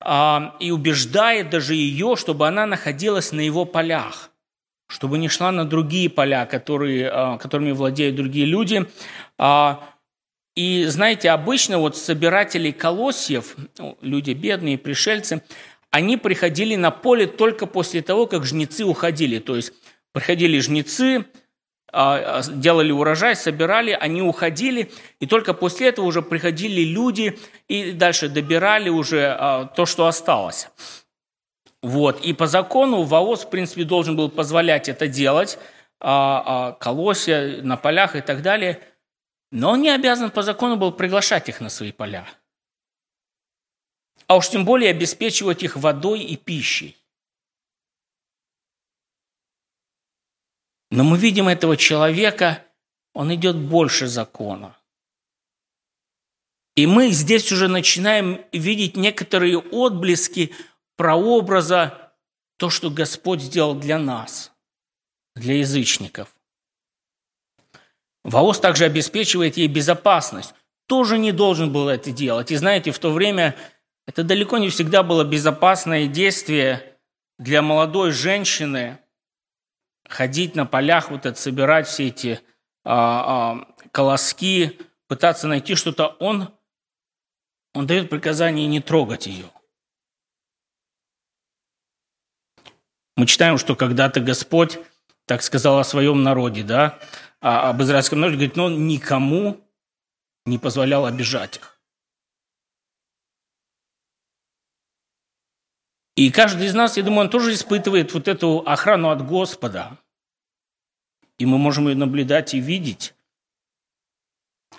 [0.00, 4.30] а, и убеждает даже ее, чтобы она находилась на его полях,
[4.88, 8.86] чтобы не шла на другие поля, которые, а, которыми владеют другие люди.
[9.38, 9.88] А,
[10.54, 15.42] и знаете, обычно вот собиратели колосьев, ну, люди бедные, пришельцы,
[15.90, 19.38] они приходили на поле только после того, как жнецы уходили.
[19.38, 19.72] То есть
[20.12, 21.26] приходили жнецы,
[21.92, 28.28] а, делали урожай, собирали, они уходили, и только после этого уже приходили люди и дальше
[28.28, 30.68] добирали уже то, что осталось.
[31.82, 32.24] Вот.
[32.24, 35.58] И по закону ВАОС, в принципе, должен был позволять это делать,
[35.98, 38.82] колосья на полях и так далее,
[39.50, 42.28] но он не обязан по закону был приглашать их на свои поля.
[44.26, 46.96] А уж тем более обеспечивать их водой и пищей.
[50.90, 52.64] Но мы видим этого человека,
[53.12, 54.76] он идет больше закона.
[56.74, 60.52] И мы здесь уже начинаем видеть некоторые отблески
[60.96, 62.12] прообраза
[62.56, 64.52] то, что Господь сделал для нас,
[65.34, 66.34] для язычников.
[68.24, 70.54] Ваос также обеспечивает ей безопасность.
[70.86, 72.50] Тоже не должен был это делать.
[72.50, 73.54] И знаете, в то время
[74.06, 76.96] это далеко не всегда было безопасное действие
[77.38, 78.98] для молодой женщины–
[80.08, 82.40] ходить на полях, вот это, собирать все эти
[82.84, 84.78] а, а, колоски,
[85.08, 86.52] пытаться найти что-то, он,
[87.74, 89.50] он дает приказание не трогать ее.
[93.16, 94.78] Мы читаем, что когда-то Господь
[95.24, 96.98] так сказал о своем народе, да,
[97.40, 99.60] а об израильском народе, говорит, но никому
[100.44, 101.80] не позволял обижать их.
[106.14, 109.98] И каждый из нас, я думаю, он тоже испытывает вот эту охрану от Господа.
[111.38, 113.14] И мы можем ее наблюдать и видеть.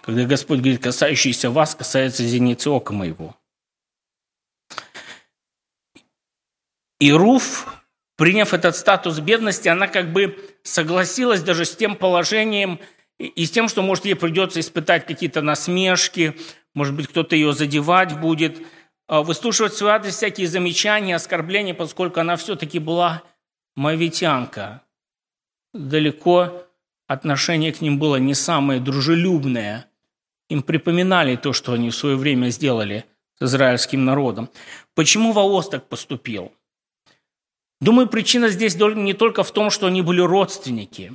[0.02, 3.36] Когда Господь говорит, касающийся вас, касается зеницы ока моего.
[7.00, 7.77] И Руф,
[8.18, 12.80] приняв этот статус бедности, она как бы согласилась даже с тем положением
[13.18, 16.36] и с тем, что, может, ей придется испытать какие-то насмешки,
[16.74, 18.58] может быть, кто-то ее задевать будет–
[19.08, 23.24] а, выслушивать в свой адрес всякие замечания, оскорбления, поскольку она все-таки была
[23.76, 24.84] мавитянка.
[25.74, 26.64] Далеко
[27.08, 29.86] отношение к ним было не самое дружелюбное.
[30.50, 33.06] Им припоминали то, что они в свое время сделали
[33.40, 34.50] с израильским народом.
[34.94, 36.52] Почему Ваос так поступил?
[37.80, 41.14] Думаю, причина здесь не только в том, что они были родственники.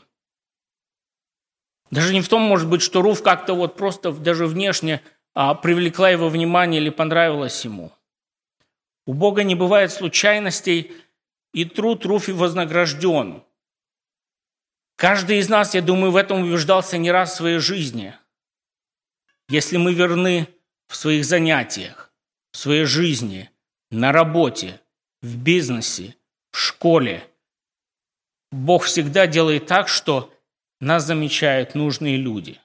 [1.91, 5.03] Даже не в том, может быть, что Руф как-то вот просто даже внешне
[5.35, 7.93] а, привлекла его внимание или понравилась ему.
[9.07, 10.93] У Бога не бывает случайностей,
[11.53, 13.43] и труд Руфи вознагражден.
[14.97, 18.15] Каждый из нас, я думаю, в этом убеждался не раз в своей жизни.
[19.49, 20.49] Если мы верны
[20.87, 22.13] в своих занятиях,
[22.53, 23.51] в своей жизни,
[23.91, 24.81] на работе,
[25.21, 26.15] в бизнесе,
[26.53, 27.27] в школе,
[28.53, 30.33] Бог всегда делает так, что
[30.81, 32.61] нас замечают нужные люди.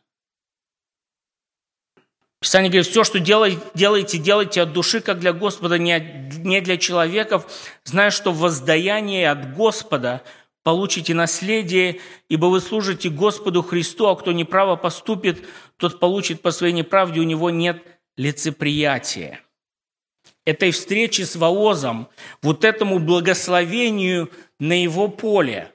[2.40, 7.48] Писание говорит, все, что делаете, делайте от души, как для Господа, не для человеков,
[7.84, 10.22] зная, что воздаяние от Господа
[10.64, 12.00] получите наследие,
[12.30, 15.48] ибо вы служите Господу Христу, а кто неправо поступит,
[15.78, 17.82] тот получит по своей неправде, у него нет
[18.18, 19.42] лицеприятия.
[20.48, 22.08] Этой встречи с Воозом,
[22.42, 25.74] вот этому благословению на его поле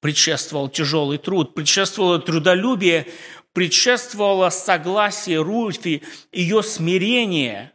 [0.00, 3.06] предшествовал тяжелый труд, предшествовало трудолюбие,
[3.52, 6.02] предшествовало согласие Руфи,
[6.32, 7.70] ее смирение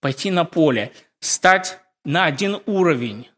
[0.00, 3.28] пойти на поле, стать на один уровень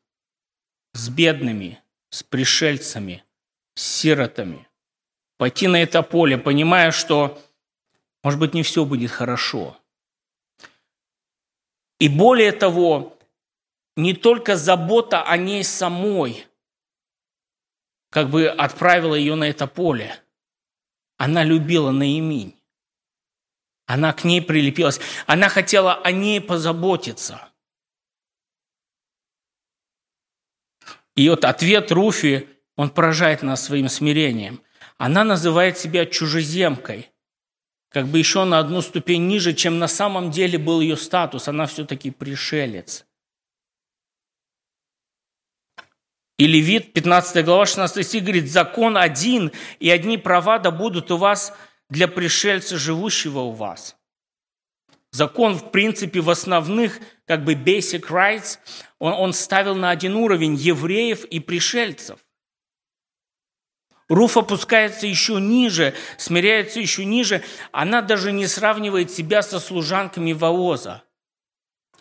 [0.93, 3.25] с бедными, с пришельцами,
[3.75, 4.69] с сиротами.
[5.39, 7.43] Пойти на это поле, понимая, что,
[8.23, 9.77] может быть, не все будет хорошо.
[11.99, 13.19] И более того,
[13.97, 16.47] не только забота о ней самой,
[18.11, 20.23] как бы отправила ее на это поле.
[21.17, 22.55] Она любила Наиминь.
[23.87, 25.01] Она к ней прилепилась.
[25.27, 27.49] Она хотела о ней позаботиться.
[31.17, 34.63] И вот ответ Руфи, он поражает нас своим смирением.
[34.99, 37.11] Она называет себя чужеземкой,
[37.89, 41.49] как бы еще на одну ступень ниже, чем на самом деле был ее статус.
[41.49, 43.05] Она все-таки пришелец.
[46.39, 51.17] И Левит, 15 глава, 16 стих говорит, «Закон один, и одни права да будут у
[51.17, 51.53] вас
[51.91, 53.97] для пришельца, живущего у вас».
[55.11, 58.59] Закон, в принципе, в основных, как бы basic rights,
[58.99, 62.21] он, он ставил на один уровень евреев и пришельцев.
[64.09, 67.43] Руф опускается еще ниже, смиряется еще ниже.
[67.73, 71.03] Она даже не сравнивает себя со служанками Вооза,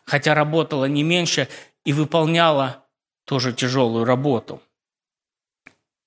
[0.06, 1.50] хотя работала не меньше
[1.84, 2.86] и выполняла
[3.26, 4.62] тоже тяжелую работу.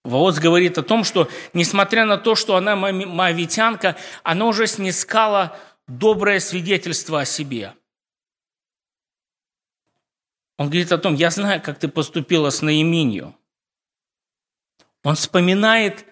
[0.02, 6.40] Вооз говорит о том, что несмотря на то, что она моавитянка, она уже снискала доброе
[6.40, 7.74] свидетельство о себе.
[10.56, 13.34] Он говорит о том, я знаю, как ты поступила с Наиминью.
[15.04, 16.04] Он вспоминает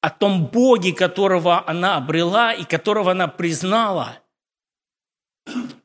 [0.00, 4.18] о том Боге, которого она обрела и которого она признала–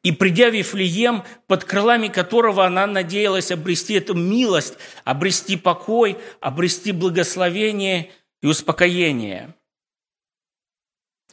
[0.04, 6.92] и придя в Вифлеем, под крылами которого она надеялась обрести эту милость, обрести покой, обрести
[6.92, 9.56] благословение и успокоение.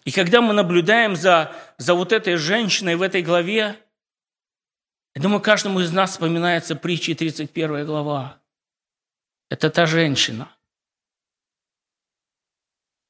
[0.04, 3.76] И когда мы наблюдаем за, за вот этой женщиной в этой главе,
[5.14, 8.40] я думаю, каждому из нас вспоминается притча 31 глава.
[9.50, 10.54] Это та женщина.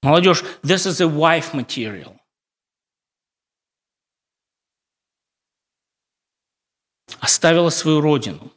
[0.03, 2.18] Молодежь, this is a wife material.
[7.20, 8.53] оставила свою родину,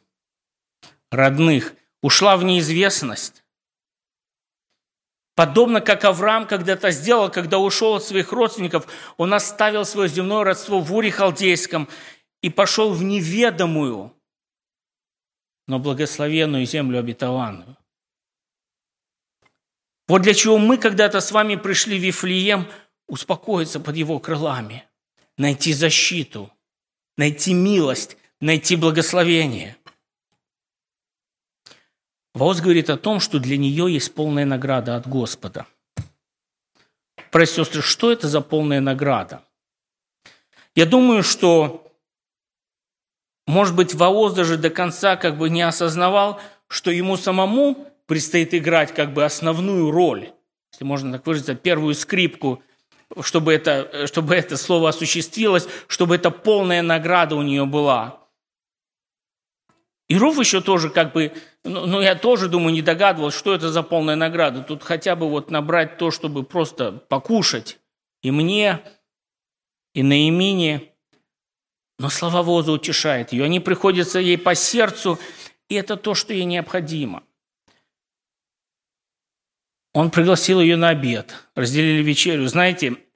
[1.10, 3.44] родных, ушла в неизвестность.
[5.34, 8.86] Подобно как Авраам когда-то сделал, когда ушел от своих родственников,
[9.16, 11.88] он оставил свое земное родство в Уре Халдейском
[12.42, 14.14] и пошел в неведомую,
[15.66, 17.76] но благословенную землю обетованную.
[20.08, 22.66] Вот для чего мы когда-то с вами пришли в Вифлеем
[23.06, 24.84] успокоиться под его крылами,
[25.36, 26.50] найти защиту,
[27.16, 29.76] найти милость, найти благословение.
[32.34, 35.66] Воз говорит о том, что для нее есть полная награда от Господа.
[37.30, 39.42] Братья сестры, что это за полная награда?
[40.74, 41.86] Я думаю, что,
[43.46, 48.92] может быть, Вооз даже до конца как бы не осознавал, что ему самому предстоит играть
[48.92, 50.30] как бы основную роль,
[50.72, 52.62] если можно так выразиться, первую скрипку,
[53.22, 58.18] чтобы это, чтобы это слово осуществилось, чтобы эта полная награда у нее была–
[60.12, 61.32] и Руф еще тоже как бы,
[61.64, 64.60] ну, ну я тоже думаю, не догадывался, что это за полная награда.
[64.60, 67.78] Тут хотя бы вот набрать то, чтобы просто покушать.
[68.20, 68.82] И мне,
[69.94, 70.92] и Наимине.
[71.98, 73.44] Но слова Воза утешают ее.
[73.44, 75.18] Они приходятся ей по сердцу,
[75.70, 77.22] и это то, что ей необходимо.
[79.94, 82.46] Он пригласил ее на обед, разделили вечерю.
[82.48, 82.96] Знаете,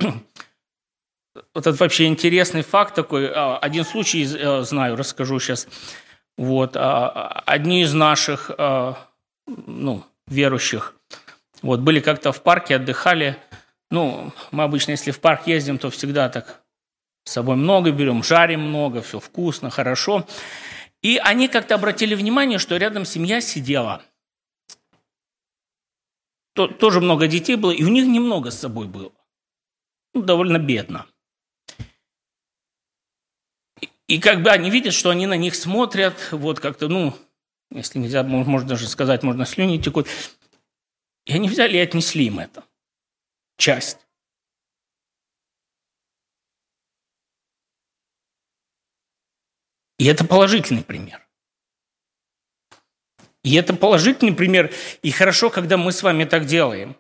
[1.55, 3.31] вот это вообще интересный факт такой.
[3.33, 5.69] А, один случай э, знаю, расскажу сейчас.
[6.37, 8.51] Вот, а, а, одни из наших
[9.47, 10.95] ну, верующих
[11.63, 13.37] вот, были как-то в парке, отдыхали.
[13.91, 16.63] Ну, мы обычно, если в парк ездим, то всегда так
[17.25, 20.27] с собой много берем, жарим много, все вкусно, хорошо.
[21.03, 24.03] И они как-то обратили внимание, что рядом семья сидела.
[26.57, 29.13] Тоже много детей было, и у них немного с собой было.
[30.15, 31.07] Ну, довольно бедно.
[34.09, 37.15] И как бы они видят, что они на них смотрят, вот как-то, ну,
[37.71, 40.09] если нельзя, можно даже сказать, можно слюни текут.
[41.27, 42.65] И они взяли и отнесли им это.
[43.59, 44.07] Часть.
[49.99, 51.26] И это положительный пример.
[53.47, 56.97] И это положительный пример, и хорошо, когда мы с вами так делаем.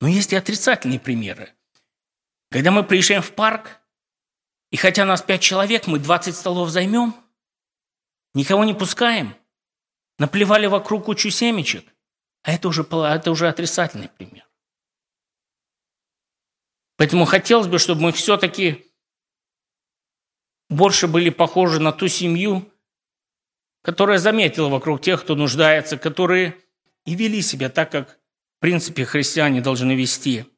[0.00, 1.52] Но есть и отрицательные примеры.
[2.50, 3.78] Когда мы приезжаем в парк,
[4.70, 7.14] и хотя нас пять человек, мы 20 столов займем,
[8.32, 9.36] никого не пускаем,
[10.18, 11.84] наплевали вокруг кучу семечек,
[12.42, 14.48] а это уже, это уже отрицательный пример.
[16.96, 18.90] Поэтому хотелось бы, чтобы мы все-таки
[20.70, 22.72] больше были похожи на ту семью,
[23.86, 26.56] которая заметила вокруг тех, кто нуждается, которые
[27.04, 28.18] и вели себя так, как,
[28.58, 30.44] в принципе, христиане должны вести–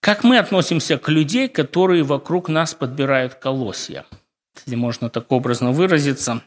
[0.00, 4.06] Как мы относимся к людей, которые вокруг нас подбирают колосья?
[4.54, 6.42] Если можно так образно выразиться.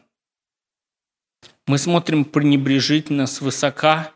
[1.68, 4.10] Мы смотрим пренебрежительно, свысока,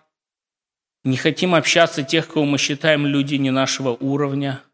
[1.05, 4.65] не хотим общаться тех, кого мы считаем люди не нашего уровня,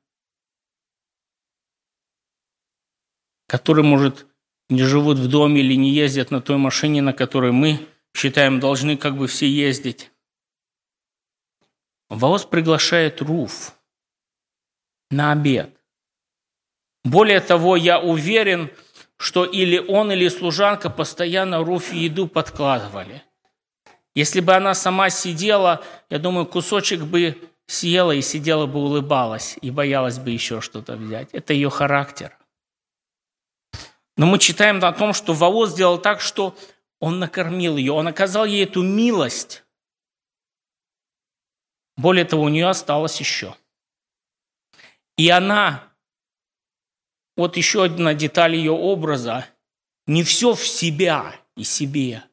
[3.52, 4.26] которые, может,
[4.70, 7.86] не живут в доме или не ездят на той машине, на которой мы
[8.16, 10.10] считаем должны как бы все ездить.
[12.08, 13.74] Ваос приглашает Руф
[15.10, 15.70] на обед.
[17.04, 18.70] Более того, я уверен,
[19.18, 23.22] что или он, или служанка постоянно Руфи еду подкладывали.
[24.14, 27.36] Если бы она сама сидела, я думаю, кусочек бы
[27.66, 31.28] съела и сидела бы улыбалась и боялась бы еще что-то взять.
[31.32, 32.38] Это ее характер.
[34.16, 36.56] Но мы читаем о том, что Ваос сделал так, что
[37.00, 39.64] он накормил ее, он оказал ей эту милость.
[41.96, 43.56] Более того, у нее осталось еще.
[45.16, 45.92] И она
[47.36, 49.46] вот еще одна деталь ее образа.
[50.06, 52.24] Не все в себя и себе.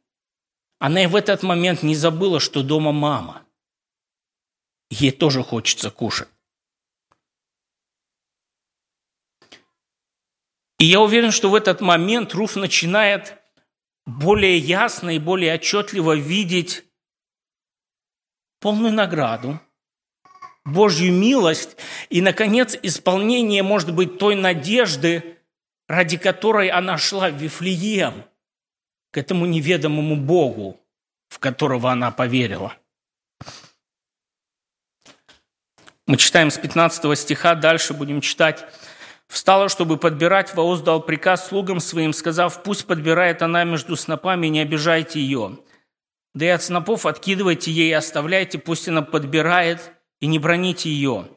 [0.80, 3.46] Она и в этот момент не забыла, что дома мама.
[4.90, 6.30] Ей тоже хочется кушать.
[10.80, 13.36] И я уверен, что в этот момент Руф начинает
[14.06, 16.86] более ясно и более отчетливо видеть
[18.60, 19.60] полную награду,
[20.66, 21.78] Божью милость
[22.10, 25.38] и, наконец, исполнение, может быть, той надежды,
[25.88, 28.24] ради которой она шла в Вифлеем,
[29.12, 30.80] к этому неведомому Богу,
[31.28, 32.76] в которого она поверила.
[36.06, 38.66] Мы читаем с 15 стиха, дальше будем читать.
[39.30, 44.60] «Встала, чтобы подбирать, Ваоз дал приказ слугам своим, сказав, пусть подбирает она между снопами, не
[44.60, 45.60] обижайте ее.
[46.34, 51.28] Да и от снопов откидывайте ей и оставляйте, пусть она подбирает, и не броните ее.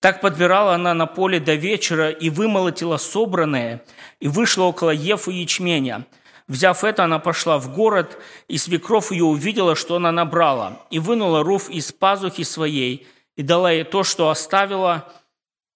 [0.00, 3.82] Так подбирала она на поле до вечера и вымолотила собранное,
[4.20, 6.06] и вышла около Ефа ячменя.
[6.48, 11.42] Взяв это, она пошла в город, и свекров ее увидела, что она набрала, и вынула
[11.42, 13.06] руф из пазухи своей,
[13.36, 15.10] и дала ей то, что оставила,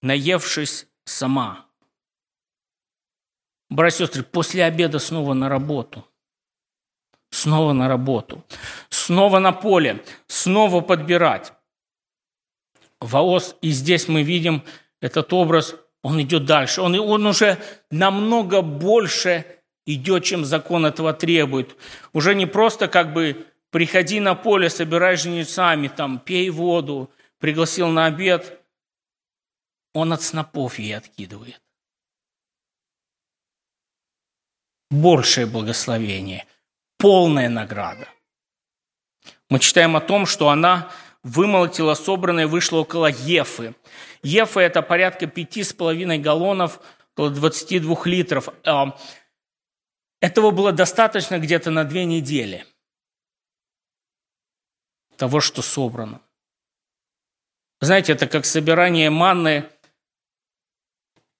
[0.02, 1.64] наевшись сама.
[3.70, 6.06] Братья и сестры, после обеда снова на работу.
[7.30, 8.44] Снова на работу.
[8.90, 10.04] Снова на поле.
[10.26, 11.52] Снова подбирать.
[13.00, 14.62] Ваос, и здесь мы видим
[15.00, 16.80] этот образ, он идет дальше.
[16.80, 17.58] Он, он уже
[17.90, 19.44] намного больше
[19.86, 21.76] идет, чем закон этого требует.
[22.12, 28.06] Уже не просто как бы приходи на поле, собирай жнецами, там, пей воду, пригласил на
[28.06, 28.55] обед.
[29.96, 31.58] Он от снопов ей откидывает.
[34.90, 36.44] Большее благословение,
[36.98, 38.06] полная награда.
[39.48, 40.92] Мы читаем о том, что она
[41.22, 43.74] вымолотила собранное, вышло около Ефы.
[44.22, 46.78] Ефа– это порядка пяти с половиной галлонов,
[47.14, 48.50] около 22 литров.
[48.66, 48.98] А,
[50.20, 52.66] этого было достаточно где-то на две недели
[55.16, 56.20] того, что собрано.
[57.80, 59.70] Знаете, это как собирание манны,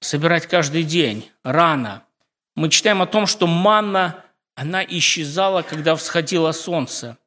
[0.07, 2.03] собирать каждый день, рано.
[2.55, 7.19] Мы читаем о том, что манна, она исчезала, когда всходило солнце–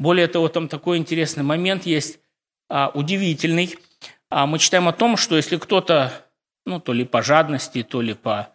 [0.00, 2.20] более того, там такой интересный момент есть,
[2.70, 3.78] а, удивительный.
[4.30, 6.24] А, мы читаем о том, что если кто-то,
[6.64, 8.48] ну, то ли по жадности, то ли по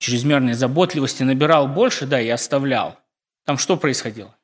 [0.00, 2.98] чрезмерной заботливости набирал больше, да, и оставлял,
[3.44, 4.36] там что происходило?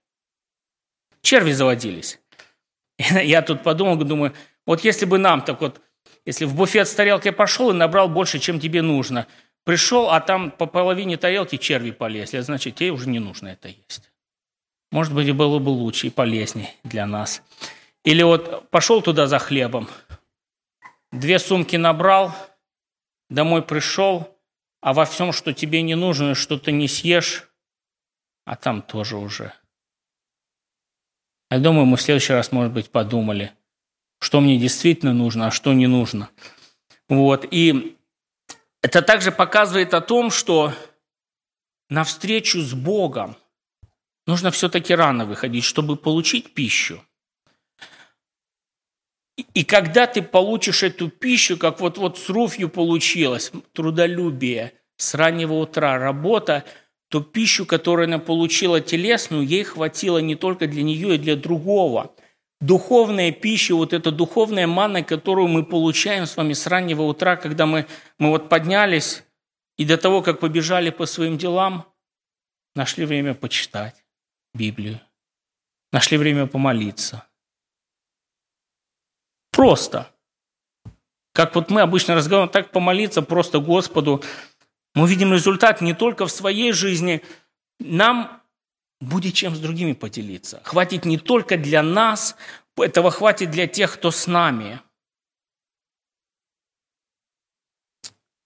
[1.20, 2.20] Черви заводились.
[2.98, 4.32] Я тут подумал, думаю,
[4.66, 5.80] вот если бы нам так вот,
[6.26, 9.26] если в буфет с тарелкой пошел и набрал больше, чем тебе нужно,
[9.64, 14.10] пришел, а там по половине тарелки черви полезли, значит, тебе уже не нужно это есть.
[14.90, 17.42] Может быть, было бы лучше и полезнее для нас.
[18.04, 19.88] Или вот пошел туда за хлебом,
[21.12, 22.34] две сумки набрал,
[23.30, 24.36] домой пришел,
[24.80, 27.48] а во всем, что тебе не нужно, что ты не съешь,
[28.44, 29.52] а там тоже уже.
[31.50, 33.52] Я думаю, мы в следующий раз, может быть, подумали,
[34.20, 36.30] что мне действительно нужно, а что не нужно.
[37.08, 37.46] Вот.
[37.50, 37.96] И
[38.82, 40.72] это также показывает о том, что
[41.88, 43.36] на встречу с Богом–
[44.26, 47.02] нужно все-таки рано выходить, чтобы получить пищу.
[49.54, 55.54] И когда ты получишь эту пищу, как вот, вот с Руфью получилось, трудолюбие, с раннего
[55.54, 56.64] утра работа,
[57.08, 62.14] то пищу, которую она получила телесную, ей хватило не только для нее и для другого.
[62.60, 67.66] Духовная пища, вот эта духовная манна, которую мы получаем с вами с раннего утра, когда
[67.66, 67.86] мы,
[68.18, 69.24] мы вот поднялись
[69.76, 71.84] и до того, как побежали по своим делам,
[72.74, 74.04] нашли время почитать
[74.54, 75.00] Библию.
[75.92, 77.26] Нашли время помолиться.
[79.50, 80.10] Просто.
[81.32, 84.22] Как вот мы обычно разговариваем, так помолиться просто Господу.
[84.94, 87.22] Мы видим результат не только в своей жизни.
[87.78, 88.42] Нам
[89.00, 90.60] будет чем с другими поделиться.
[90.64, 92.36] Хватит не только для нас,
[92.76, 94.80] этого хватит для тех, кто с нами.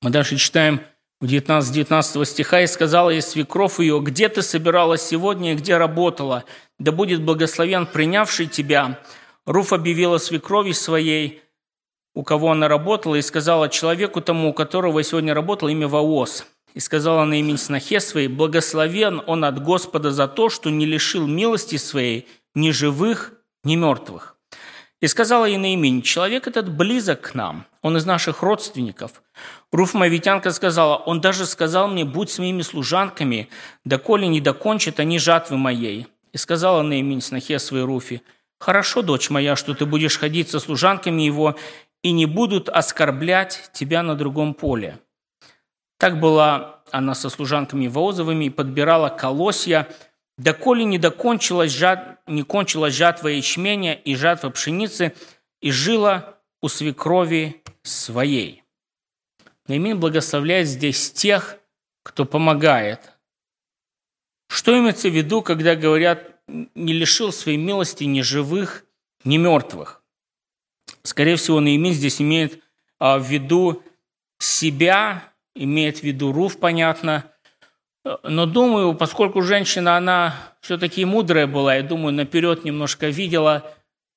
[0.03, 0.81] Мы дальше читаем
[1.21, 5.77] в 19, 19 стиха, «И сказала ей свекров ее, где ты собиралась сегодня и где
[5.77, 6.45] работала?
[6.79, 8.99] Да будет благословен принявший тебя».
[9.47, 11.43] Руф объявила свекрови своей,
[12.15, 16.47] у кого она работала, и сказала человеку тому, у которого сегодня работала, имя Ваос.
[16.75, 21.27] И сказала на имя снохе своей, «Благословен он от Господа за то, что не лишил
[21.27, 23.33] милости своей ни живых,
[23.65, 24.37] ни мертвых».
[25.01, 29.23] И сказала ей Наимень, человек этот близок к нам, он из наших родственников.
[29.73, 33.49] Руф Мавитянка сказала, он даже сказал мне, будь с моими служанками,
[33.85, 36.07] доколе не докончат они жатвы моей.
[36.33, 38.23] И сказала Наимень снохе своей Руфи,
[38.59, 41.57] хорошо, дочь моя, что ты будешь ходить со служанками его,
[42.03, 44.99] и не будут оскорблять тебя на другом поле.
[46.01, 49.87] Так была она со служанками Воозовыми и подбирала колосья,
[50.39, 55.15] доколе не докончилась, жат, не кончилась жатва ячменя и жатва пшеницы,
[55.61, 58.65] и жила у свекрови своей.
[59.67, 61.59] Наимин благословляет здесь тех,
[62.03, 63.13] кто помогает.
[64.49, 68.87] Что имеется в виду, когда говорят «не лишил своей милости ни живых,
[69.25, 70.03] ни мертвых»?
[71.03, 72.65] Скорее всего, Наимин здесь имеет
[72.99, 73.83] а, в виду
[74.39, 77.31] себя, имеет в виду Руф, понятно,
[78.23, 83.75] но думаю, поскольку женщина, она все-таки мудрая была, я думаю, наперед немножко видела,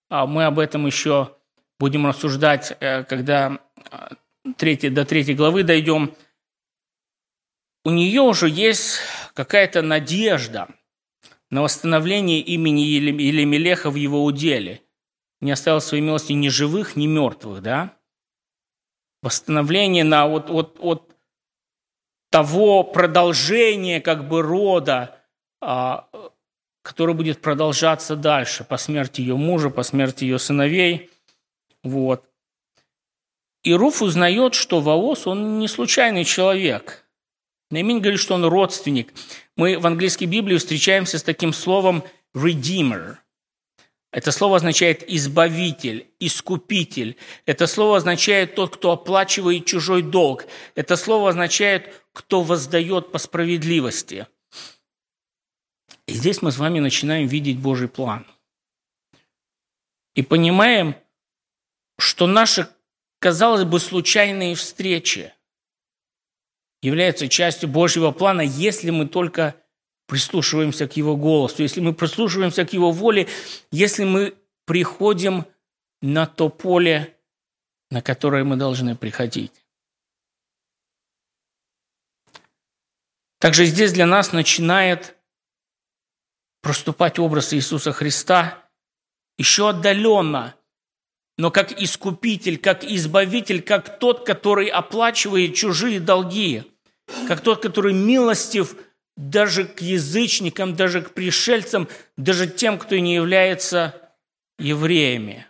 [0.09, 1.36] а мы об этом еще
[1.79, 3.59] будем рассуждать, э, когда
[3.91, 4.09] э,
[4.57, 6.15] третий, до третьей главы дойдем.
[7.84, 8.99] У нее уже есть
[9.34, 10.69] какая-то надежда
[11.49, 14.81] на восстановление имени Елемелеха в его уделе.
[15.41, 17.97] Не оставил своей милости ни живых, ни мертвых, да?
[19.21, 21.12] Восстановление на вот, вот, вот
[22.34, 25.15] того продолжения как бы рода,
[25.61, 26.07] а,
[26.81, 31.11] который будет продолжаться дальше по смерти ее мужа, по смерти ее сыновей.
[31.84, 32.25] Вот.
[33.61, 37.05] И Руф узнает, что Ваос, он не случайный человек.
[37.69, 39.13] Наимин говорит, что он родственник.
[39.55, 42.03] Мы в английской Библии встречаемся с таким словом
[42.36, 43.17] «redeemer».
[44.14, 47.18] Это слово означает «избавитель», «искупитель».
[47.47, 50.45] Это слово означает «тот, кто оплачивает чужой долг».
[50.76, 54.28] Это слово означает «кто воздает по справедливости».
[56.05, 58.28] И здесь мы с вами начинаем видеть Божий план.
[60.14, 60.95] И понимаем,
[61.97, 62.70] что наши,
[63.18, 65.34] казалось бы, случайные встречи
[66.84, 69.55] являются частью Божьего плана, если мы только
[70.14, 73.28] прислушиваемся к Его голосу, если мы прислушиваемся к Его воле,
[73.72, 74.36] если мы
[74.66, 75.43] приходим
[76.03, 77.18] на то поле,
[77.89, 79.51] на которое мы должны приходить.
[83.39, 85.18] Также здесь для нас начинает
[86.61, 88.70] проступать образ Иисуса Христа
[89.39, 90.53] еще отдаленно,
[91.39, 96.72] но как искупитель, как избавитель, как тот, который оплачивает чужие долги,
[97.28, 98.76] как тот, который милостив–
[99.16, 101.88] даже к язычникам, даже к пришельцам,
[102.18, 104.11] даже тем, кто не является
[104.57, 105.45] евреями.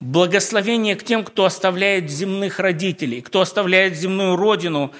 [0.00, 4.92] Благословение к тем, кто оставляет земных родителей, кто оставляет земную родину,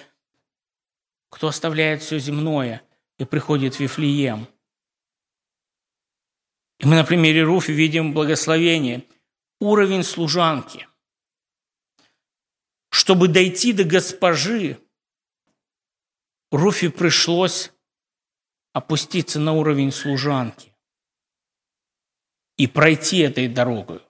[1.30, 2.82] кто оставляет все земное
[3.18, 4.46] и приходит в Вифлеем.
[6.78, 9.04] И мы на примере Руфи видим благословение,
[9.60, 10.88] уровень служанки.
[12.90, 14.78] Чтобы дойти до госпожи,
[16.52, 17.72] Руфи пришлось
[18.74, 20.76] опуститься на уровень служанки
[22.58, 24.02] и пройти этой дорогой.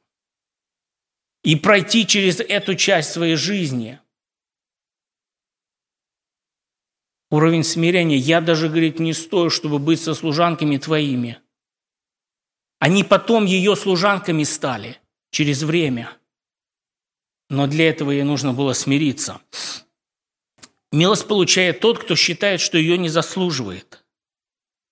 [1.45, 4.01] И пройти через эту часть своей жизни.
[7.31, 8.17] Уровень смирения.
[8.17, 11.41] Я даже, говорит, не стою, чтобы быть со служанками твоими.
[12.81, 16.19] Они потом ее служанками стали через время.
[17.49, 19.41] Но для этого ей нужно было смириться.
[20.93, 24.05] Милость получает тот, кто считает, что ее не заслуживает,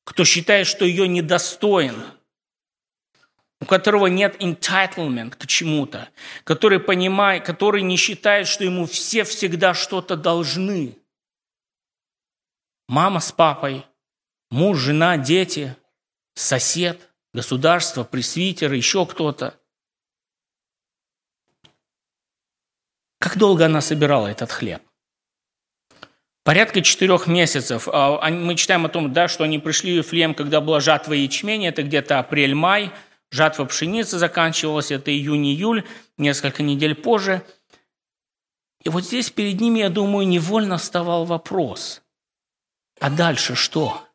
[0.04, 2.02] кто считает, что ее недостоин,
[3.60, 6.08] у которого нет entitlement к чему-то,
[6.44, 10.96] который понимает, который не считает, что ему все всегда что-то должны.
[12.88, 13.84] Мама с папой,
[14.50, 15.76] муж, жена, дети,
[16.34, 19.60] сосед, государство, пресвитер, еще кто-то.
[23.18, 24.82] Как долго она собирала этот хлеб?
[26.42, 27.86] Порядка четырех месяцев.
[27.88, 31.12] А, а, мы читаем о том, да, что они пришли в Ефлеем, когда была жатва
[31.12, 32.92] ячменя, это где-то апрель-май,
[33.30, 35.86] жатва пшеницы заканчивалась, это июнь-июль,
[36.16, 37.42] несколько недель позже.
[38.82, 42.02] И вот здесь перед ними, я думаю, невольно вставал вопрос,
[42.98, 44.06] а дальше что?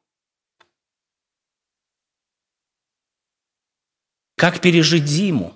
[4.35, 5.55] Как пережить зиму?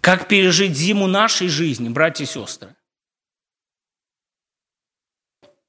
[0.00, 2.74] Как пережить зиму нашей жизни, братья и сестры?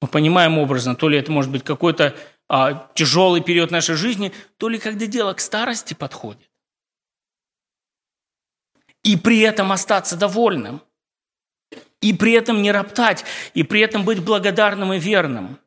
[0.02, 2.16] Мы понимаем образно, то ли это может быть какой-то
[2.48, 6.50] а, тяжелый период нашей жизни, то ли когда дело к старости подходит.
[9.04, 10.82] И при этом остаться довольным.
[12.02, 15.60] И при этом не роптать, и при этом быть благодарным и верным.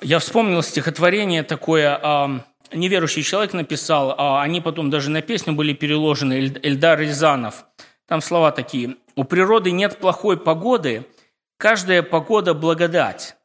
[0.00, 5.74] Я вспомнил стихотворение такое, а, неверующий человек написал, а они потом даже на песню были
[5.74, 7.66] переложены, Эльдар Рязанов.
[8.06, 8.96] Там слова такие.
[9.14, 11.06] «У природы нет плохой погоды,
[11.64, 13.36] каждая погода– благодать.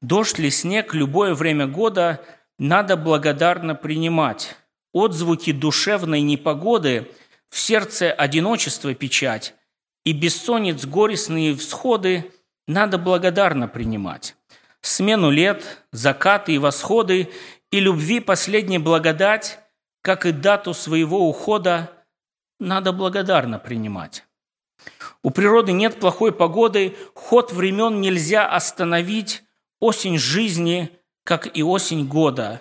[0.00, 2.24] Дождь ли снег, любое время года
[2.56, 4.54] надо благодарно принимать.
[4.92, 7.10] Отзвуки душевной непогоды–
[7.50, 9.56] в сердце одиночество печать,
[10.04, 12.30] и бессонниц горестные всходы
[12.68, 14.36] надо благодарно принимать.
[14.80, 17.28] Смену лет, закаты и восходы,
[17.72, 19.58] и любви последней благодать,
[20.00, 21.90] как и дату своего ухода,
[22.60, 24.24] надо благодарно принимать.
[25.24, 29.42] У природы нет плохой погоды, ход времен нельзя остановить,
[29.80, 30.90] осень жизни,
[31.24, 32.60] как и осень года,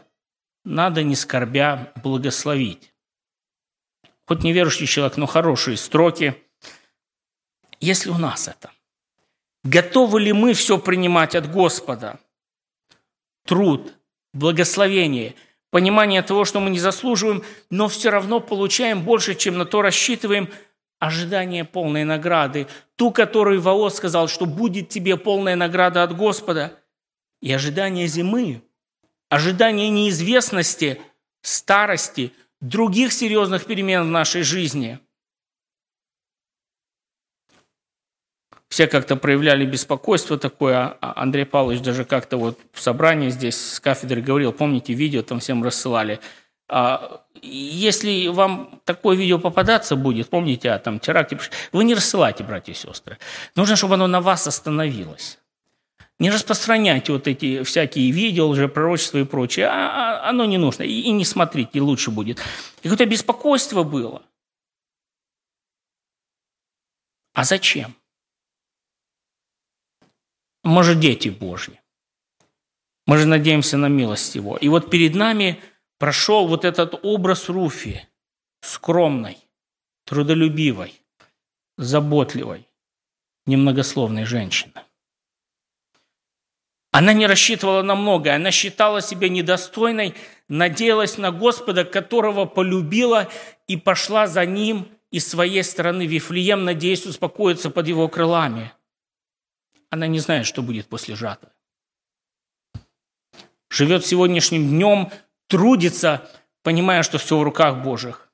[0.64, 2.93] надо, не скорбя, благословить.
[4.26, 6.41] Хоть неверующий человек, но хорошие строки.
[7.82, 8.72] Если у нас это,
[9.66, 12.18] готовы ли мы все принимать от Господа?
[13.45, 13.93] Труд,
[14.34, 15.36] благословение,
[15.70, 20.49] понимание того, что мы не заслуживаем, но все равно получаем больше, чем на то рассчитываем,
[21.04, 26.80] ожидание полной награды, ту, которую Ваос сказал, что будет тебе полная награда от Господа,
[27.41, 28.62] и ожидание зимы,
[29.30, 31.01] ожидание неизвестности,
[31.41, 32.32] старости,
[32.62, 34.99] других серьезных перемен в нашей жизни–
[38.74, 40.97] все как-то проявляли беспокойство такое.
[40.99, 45.39] А Андрей Павлович даже как-то вот в собрании здесь с кафедры говорил, помните, видео там
[45.39, 46.20] всем рассылали.
[46.76, 51.38] А, если вам такое видео попадаться будет, помните о там теракте,
[51.71, 53.19] вы не рассылайте, братья и сестры.
[53.55, 55.38] Нужно, чтобы оно на вас остановилось.
[56.17, 59.67] Не распространяйте вот эти всякие видео, лжепророчества и прочее.
[59.67, 60.82] А, а, оно не нужно.
[60.82, 62.39] И, и не смотрите, лучше будет.
[62.82, 64.24] И какое-то беспокойство было.
[67.34, 67.95] А зачем?
[70.63, 71.80] Мы же дети Божьи.
[73.05, 74.57] Мы же надеемся на милость Его.
[74.57, 75.61] И вот перед нами
[76.04, 78.06] прошел вот этот образ Руфи,
[78.60, 79.38] скромной,
[80.04, 81.01] трудолюбивой,
[81.78, 82.68] заботливой,
[83.45, 84.74] немногословной женщины.
[86.91, 90.14] Она не рассчитывала на многое, она считала себя недостойной,
[90.49, 93.30] надеялась на Господа, которого полюбила
[93.68, 98.74] и пошла за Ним из своей стороны Вифлеем, надеясь успокоиться под Его крылами–
[99.89, 101.49] она не знает, что будет после жатвы.
[103.70, 105.12] Живет сегодняшним днем,
[105.48, 106.30] трудится,
[106.64, 108.30] понимая, что все в руках Божьих.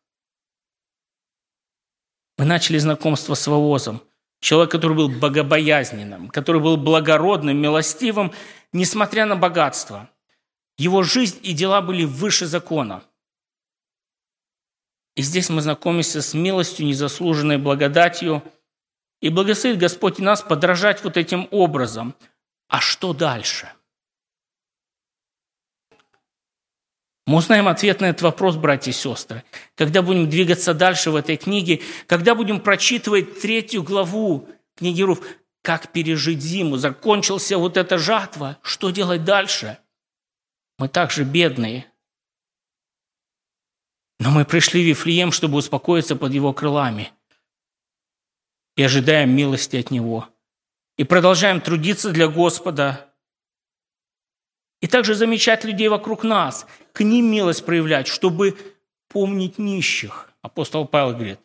[2.38, 4.02] Мы начали знакомство с Воозом.
[4.40, 8.32] Человек, который был богобоязненным, который был благородным, милостивым,
[8.72, 10.10] несмотря на богатство.
[10.78, 13.04] Его жизнь и дела были выше закона.
[15.16, 18.44] И здесь мы знакомимся с милостью, незаслуженной благодатью–
[19.22, 22.16] и благословит Господь нас подражать вот этим образом.
[22.68, 23.72] А что дальше?
[27.30, 29.44] Мы узнаем ответ на этот вопрос, братья и сестры,
[29.76, 35.22] когда будем двигаться дальше в этой книге, когда будем прочитывать третью главу книги Руф,
[35.62, 39.78] как пережить зиму, закончился вот эта жатва, что делать дальше?
[40.80, 41.86] Мы также бедные,
[44.20, 47.12] но мы пришли в Вифлеем, чтобы успокоиться под его крылами–
[48.76, 50.30] и ожидаем милости от Него.
[50.98, 53.14] И продолжаем трудиться для Господа.
[54.80, 56.66] И также замечать людей вокруг нас,
[57.00, 58.58] к ним милость проявлять, чтобы
[59.08, 60.30] помнить нищих.
[60.42, 61.40] Апостол Павел говорит.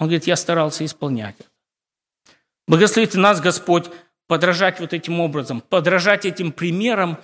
[0.00, 1.48] Он говорит, я старался исполнять это.
[2.66, 3.88] Благословит нас Господь
[4.26, 7.18] подражать вот этим образом, подражать этим примерам,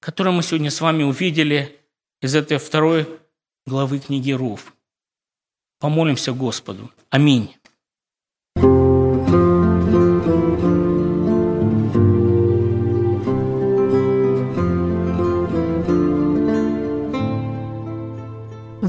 [0.00, 1.80] которые мы сегодня с вами увидели
[2.20, 3.08] из этой второй
[3.64, 4.74] главы книги Руф.
[5.78, 6.90] Помолимся Господу.
[7.08, 7.56] Аминь.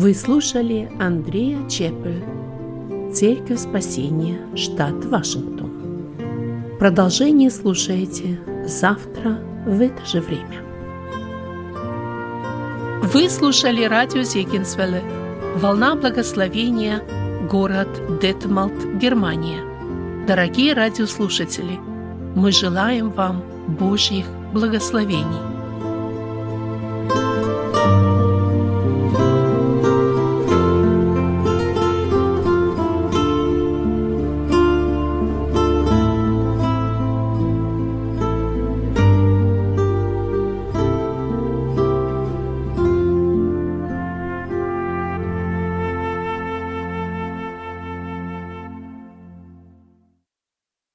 [0.04, 2.26] Вы слушали Андрея Чепель,
[3.14, 5.72] Церковь Спасения, штат Вашингтон.
[6.78, 10.60] Продолжение слушайте завтра в это же время.
[13.01, 15.01] Вы слушали радио Зегенсвелле
[15.56, 17.01] «Волна благословения»,
[17.49, 17.88] город
[18.22, 19.62] Детмалт, Германия.
[20.28, 21.80] Дорогие радиослушатели,
[22.36, 25.53] мы желаем вам Божьих благословений.